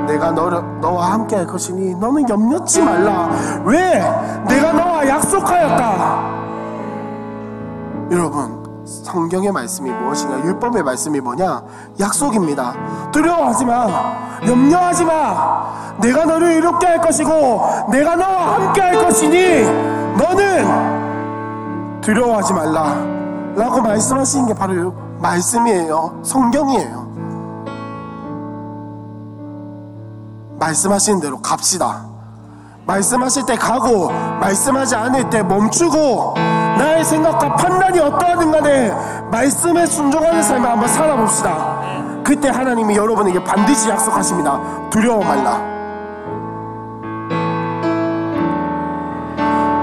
[0.07, 3.29] 내가 너를, 너와 함께 할 것이니 너는 염려치 말라.
[3.65, 3.99] 왜?
[4.47, 6.37] 내가 너와 약속하였다.
[8.09, 8.56] 여러분
[9.17, 10.45] 성경의 말씀이 무엇이냐?
[10.45, 11.63] 율법의 말씀이 뭐냐?
[11.99, 12.75] 약속입니다.
[13.11, 13.87] 두려워하지 마.
[14.45, 15.95] 염려하지 마.
[15.99, 17.31] 내가 너를 이롭게 할 것이고
[17.89, 19.63] 내가 너와 함께 할 것이니
[20.19, 22.93] 너는 두려워하지 말라.
[23.55, 26.19] 라고 말씀하시는 게 바로 말씀이에요.
[26.23, 27.07] 성경이에요.
[30.59, 32.05] 말씀하시는 대로 갑시다.
[32.85, 34.09] 말씀하실 때 가고
[34.39, 36.35] 말씀하지 않을 때 멈추고
[36.77, 38.91] 나의 생각과 판단이 어떠하든 간에
[39.31, 41.77] 말씀에 순종하는 삶을 한번 살아봅시다.
[42.23, 44.89] 그때 하나님이 여러분에게 반드시 약속하십니다.
[44.89, 45.77] 두려워 말라.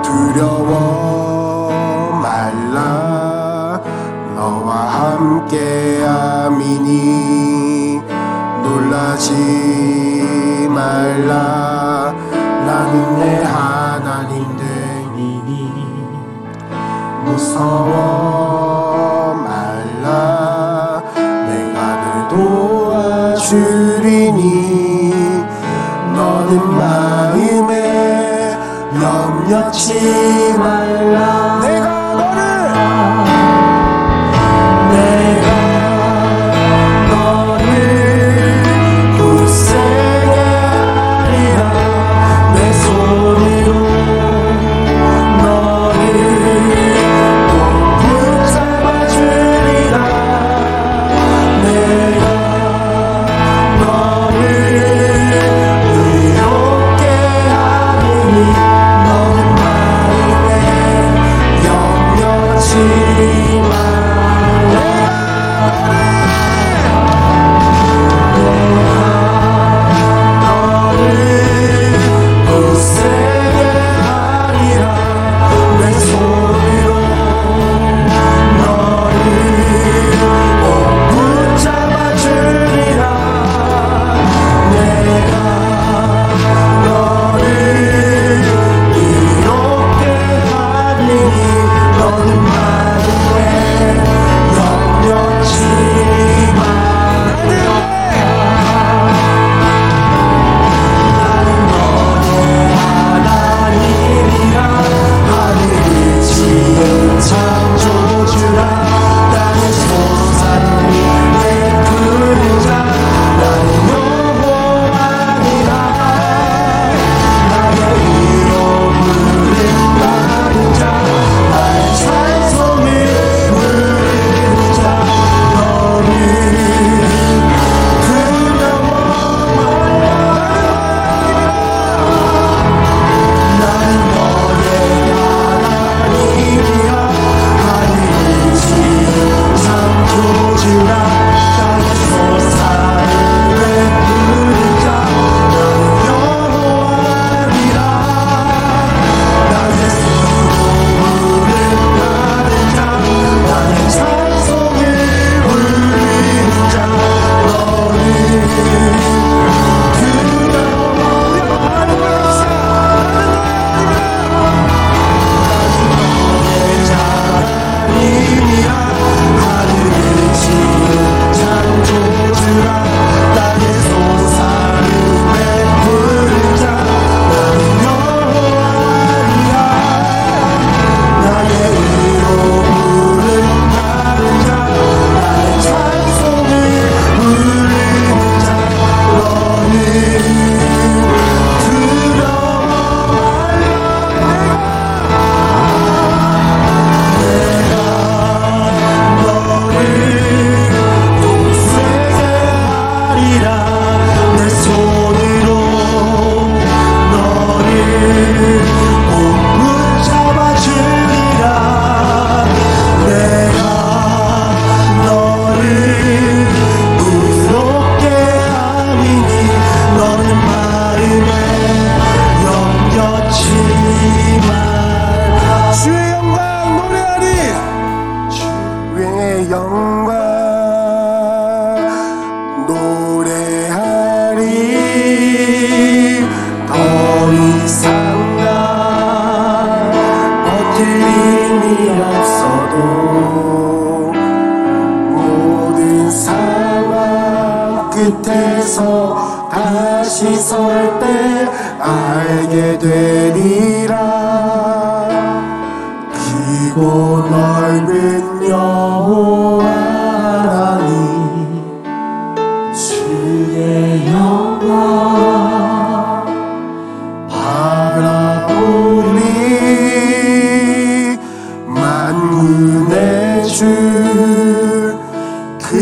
[0.03, 1.71] 두려워
[2.23, 3.81] 말라
[4.35, 4.75] 너와
[5.97, 6.83] 함께함이니
[8.63, 9.33] 놀라지
[10.71, 12.13] 말라
[12.67, 13.74] 나는 내 하나님
[17.45, 21.03] 무서워 말라.
[21.47, 22.05] 내가 늘
[23.39, 23.85] 도와주리니
[26.17, 27.73] 너는 마음에
[28.95, 31.44] 염려치 말라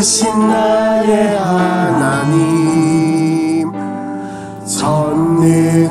[0.02, 2.42] 크신 나의 하나님.
[4.66, 5.86] 전능하신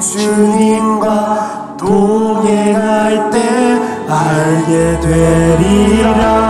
[0.00, 3.78] 주님과 동행할 때
[4.08, 6.45] 알게 되리라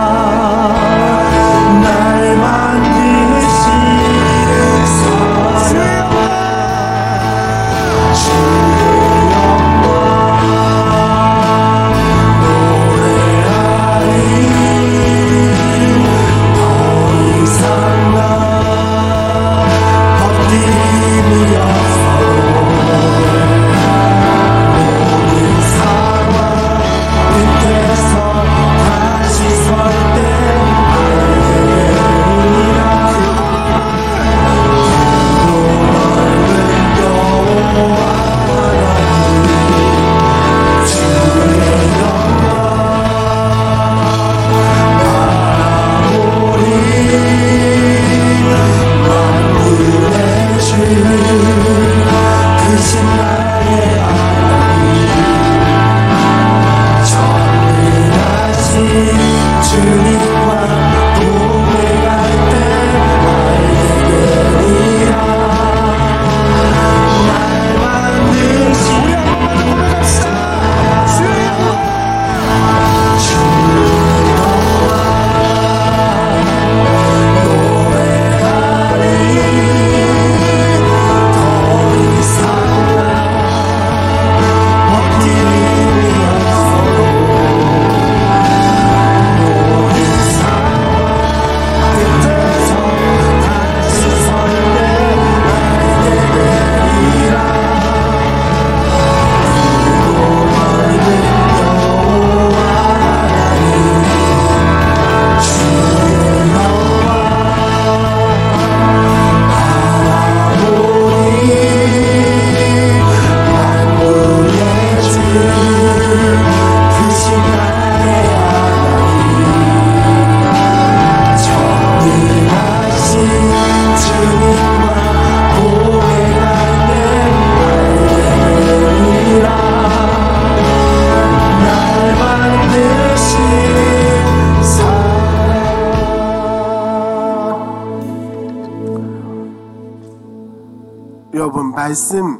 [141.87, 142.37] 말씀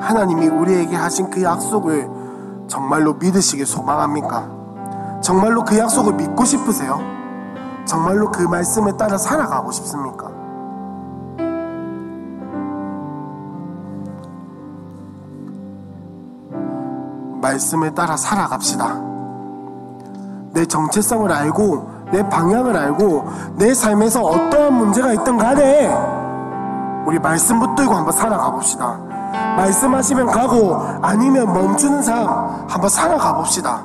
[0.00, 2.10] 하나님이 우리에게 하신 그 약속을
[2.66, 5.20] 정말로 믿으시길 소망합니까?
[5.20, 6.98] 정말로 그 약속을 믿고 싶으세요?
[7.84, 10.28] 정말로 그 말씀에 따라 살아가고 싶습니까?
[17.40, 19.00] 말씀에 따라 살아갑시다.
[20.52, 23.24] 내 정체성을 알고 내 방향을 알고
[23.54, 26.11] 내 삶에서 어떠한 문제가 있든 간에
[27.06, 28.98] 우리 말씀 붙들고 한번 살아가 봅시다.
[29.56, 32.26] 말씀하시면 가고 아니면 멈추는 삶
[32.68, 33.82] 한번 살아가 봅시다.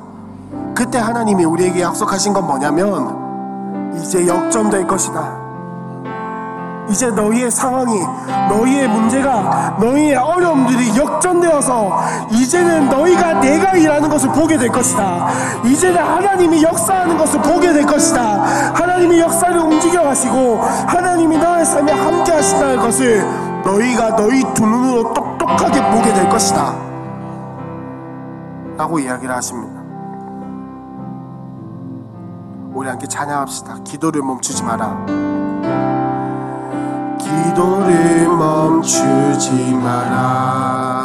[0.74, 5.37] 그때 하나님이 우리에게 약속하신 건 뭐냐면 이제 역전될 것이다.
[6.90, 8.00] 이제 너희의 상황이
[8.48, 15.28] 너희의 문제가 너희의 어려움들이 역전되어서 이제는 너희가 내가 일하는 것을 보게 될 것이다.
[15.64, 18.42] 이제는 하나님이 역사하는 것을 보게 될 것이다.
[18.74, 23.24] 하나님이 역사를 움직여 가시고 하나님이 너의 삶에 함께 하신다는 것을
[23.64, 26.74] 너희가 너희 두 눈으로 똑똑하게 보게 될 것이다.
[28.76, 29.78] 라고 이야기를 하십니다.
[32.72, 33.78] 우리 함께 찬양합시다.
[33.82, 35.47] 기도를 멈추지 마라.
[37.28, 40.97] 기도를 멈추지 마라.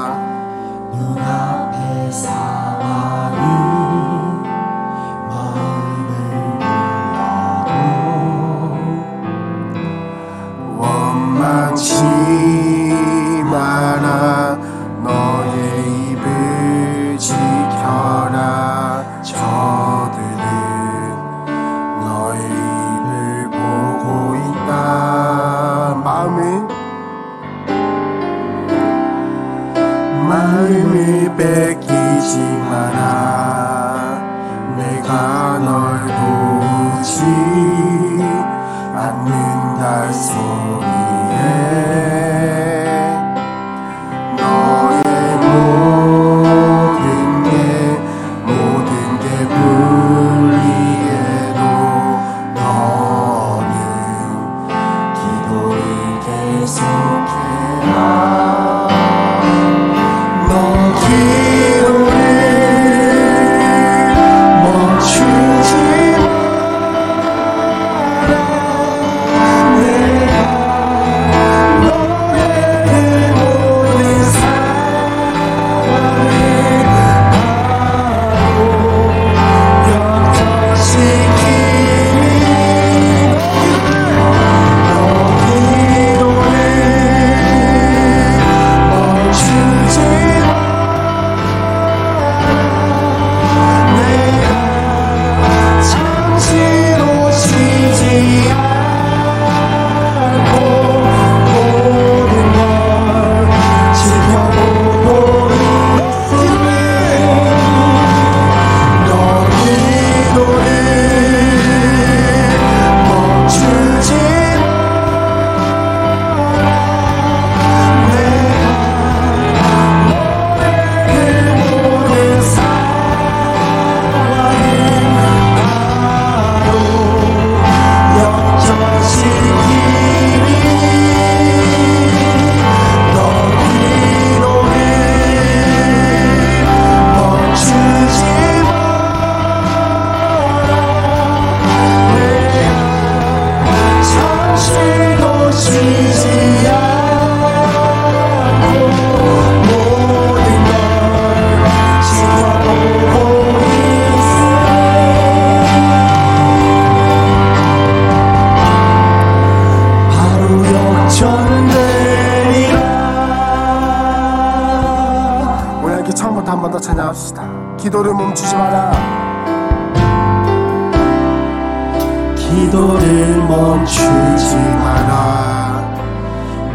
[173.48, 175.94] 멈추지 마라.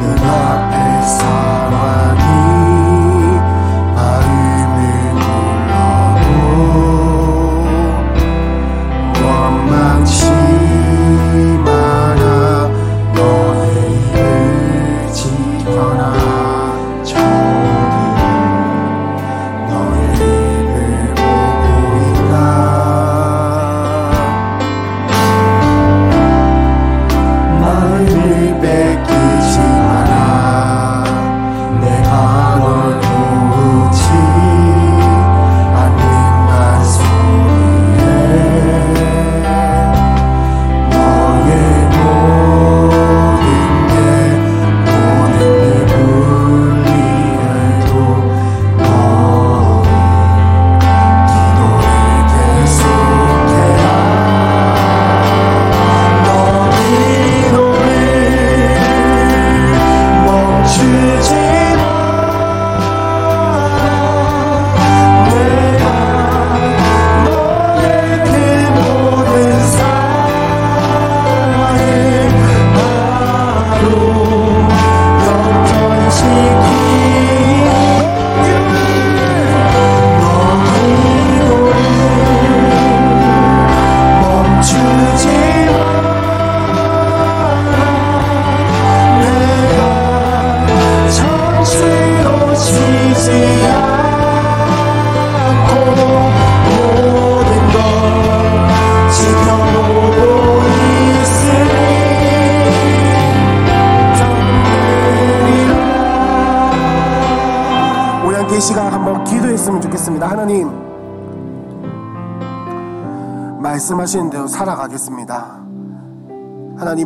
[0.01, 0.68] 눈앞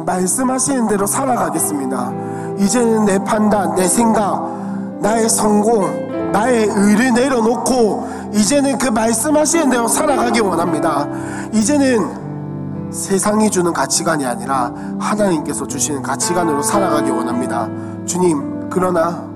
[0.05, 2.13] 말씀하시는 대로 살아가겠습니다.
[2.59, 10.41] 이제는 내 판단, 내 생각, 나의 성공, 나의 의를 내려놓고, 이제는 그 말씀하시는 대로 살아가기
[10.41, 11.07] 원합니다.
[11.53, 17.69] 이제는 세상이 주는 가치관이 아니라 하나님께서 주시는 가치관으로 살아가기 원합니다.
[18.05, 19.31] 주님, 그러나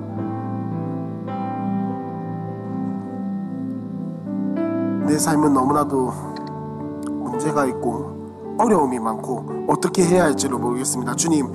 [5.07, 6.13] 내 삶은 너무나도
[7.07, 8.16] 문제가 있고
[8.59, 11.15] 어려움이 많고 어떻게 해야 할지를 모르겠습니다.
[11.17, 11.53] 주님,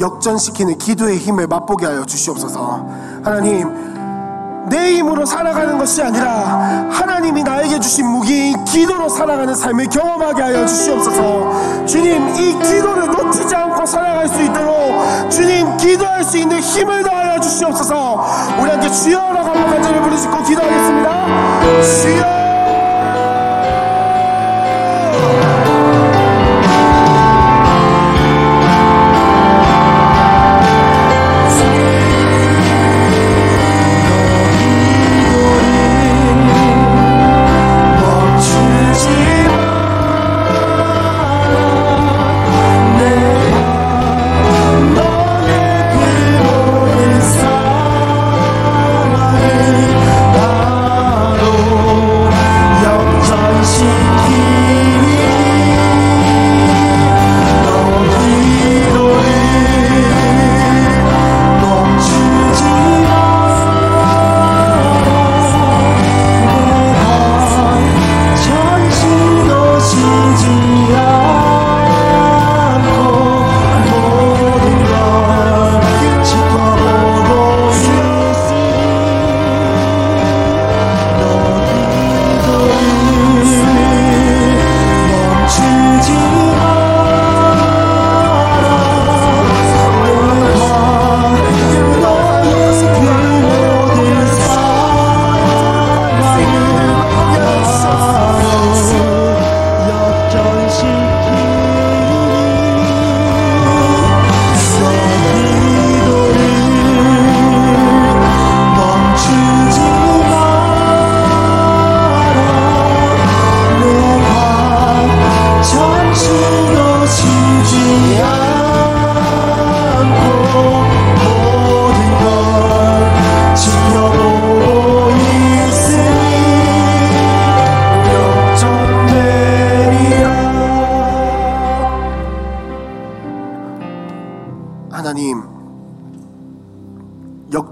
[0.00, 2.86] 역전시키는 기도의 힘을 맛보게 하여 주시옵소서.
[3.22, 3.92] 하나님,
[4.68, 11.86] 내 힘으로 살아가는 것이 아니라 하나님이 나에게 주신 무기인 기도로 살아가는 삶을 경험하게 하여 주시옵소서.
[11.86, 18.24] 주님, 이 기도를 놓치지 않고 살아갈 수 있도록 주님, 기도할 수 있는 힘을 더하여 주시옵소서.
[18.60, 21.26] 우리 함께 주여라고 한번 간절히 부르짖고 기도하겠습니다.
[21.82, 22.41] 주여!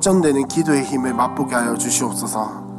[0.00, 2.70] 역전되는 기도의 힘을 맛보게 하여 주시옵소서.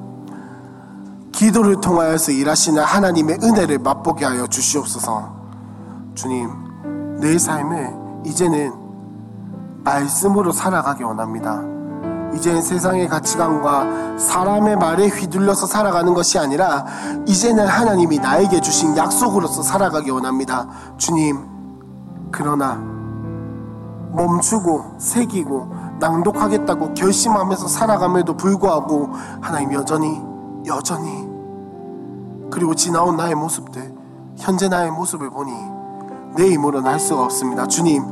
[1.31, 5.31] 기도를 통하여서 일하시는 하나님의 은혜를 맛보게 하여 주시옵소서.
[6.15, 6.49] 주님,
[7.19, 7.93] 내 삶을
[8.25, 8.73] 이제는
[9.83, 11.61] 말씀으로 살아가기 원합니다.
[12.35, 16.85] 이제는 세상의 가치관과 사람의 말에 휘둘려서 살아가는 것이 아니라
[17.27, 20.67] 이제는 하나님이 나에게 주신 약속으로서 살아가기 원합니다.
[20.97, 21.37] 주님,
[22.31, 22.75] 그러나
[24.13, 29.09] 멈추고 새기고 낭독하겠다고 결심하면서 살아감에도 불구하고
[29.39, 30.21] 하나님 여전히
[30.65, 31.29] 여전히
[32.51, 33.93] 그리고 지나온 나의 모습들
[34.37, 35.53] 현재 나의 모습을 보니
[36.35, 37.67] 내 힘으로는 할 수가 없습니다.
[37.67, 38.03] 주님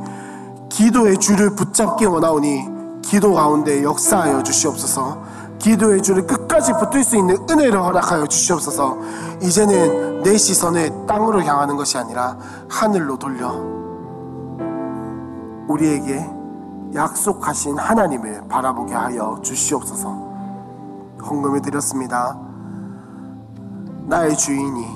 [0.70, 5.18] 기도의 줄을 붙잡기 원하오니 기도 가운데 역사하여 주시옵소서.
[5.58, 8.96] 기도의 줄을 끝까지 붙들 수 있는 은혜를 허락하여 주시옵소서.
[9.42, 12.38] 이제는 내 시선을 땅으로 향하는 것이 아니라
[12.68, 13.52] 하늘로 돌려
[15.68, 16.39] 우리에게
[16.94, 20.08] 약속하신 하나님을 바라보게 하여 주시옵소서.
[21.22, 22.36] 헌금을 드렸습니다.
[24.06, 24.86] 나의 주인이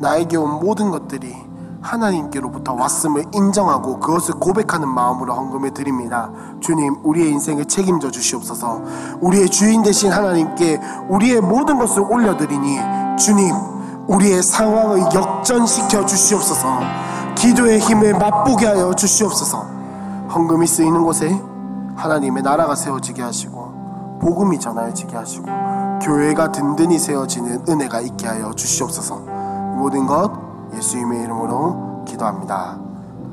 [0.00, 1.34] 나에게 온 모든 것들이
[1.80, 6.30] 하나님께로부터 왔음을 인정하고 그것을 고백하는 마음으로 헌금을 드립니다.
[6.60, 8.82] 주님, 우리의 인생을 책임져 주시옵소서.
[9.20, 12.78] 우리의 주인 되신 하나님께 우리의 모든 것을 올려드리니
[13.16, 13.54] 주님,
[14.08, 16.80] 우리의 상황을 역전시켜 주시옵소서.
[17.36, 19.75] 기도의 힘을 맛보게 하여 주시옵소서.
[20.30, 21.30] 헌금이 쓰이는 곳에
[21.96, 25.46] 하나님의 나라가 세워지게 하시고 복음이 전하여지게 하시고
[26.02, 29.20] 교회가 든든히 세워지는 은혜가 있게 하여 주시옵소서.
[29.20, 30.32] 이 모든 것
[30.74, 32.78] 예수님의 이름으로 기도합니다.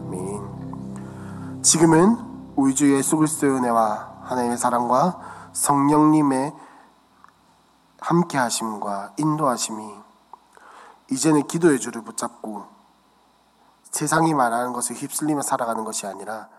[0.07, 1.61] 아멘.
[1.61, 2.17] 지금은
[2.55, 5.19] 우리 주 예수 그리스도의 은혜와 하나님의 사랑과
[5.53, 6.53] 성령님의
[7.99, 9.93] 함께 하심과 인도하심이
[11.11, 12.65] 이제는 기도의 줄을 붙잡고
[13.83, 16.49] 세상이 말하는 것을 휩쓸리며 살아가는 것이 아니라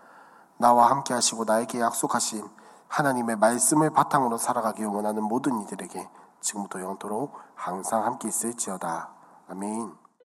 [0.57, 2.49] 나와 함께 하시고 나에게 약속하신
[2.87, 6.09] 하나님의 말씀을 바탕으로 살아가기 원하는 모든 이들에게
[6.41, 9.09] 지금부터 영토록 항상 함께 있을지어다.
[9.49, 10.04] 아멘.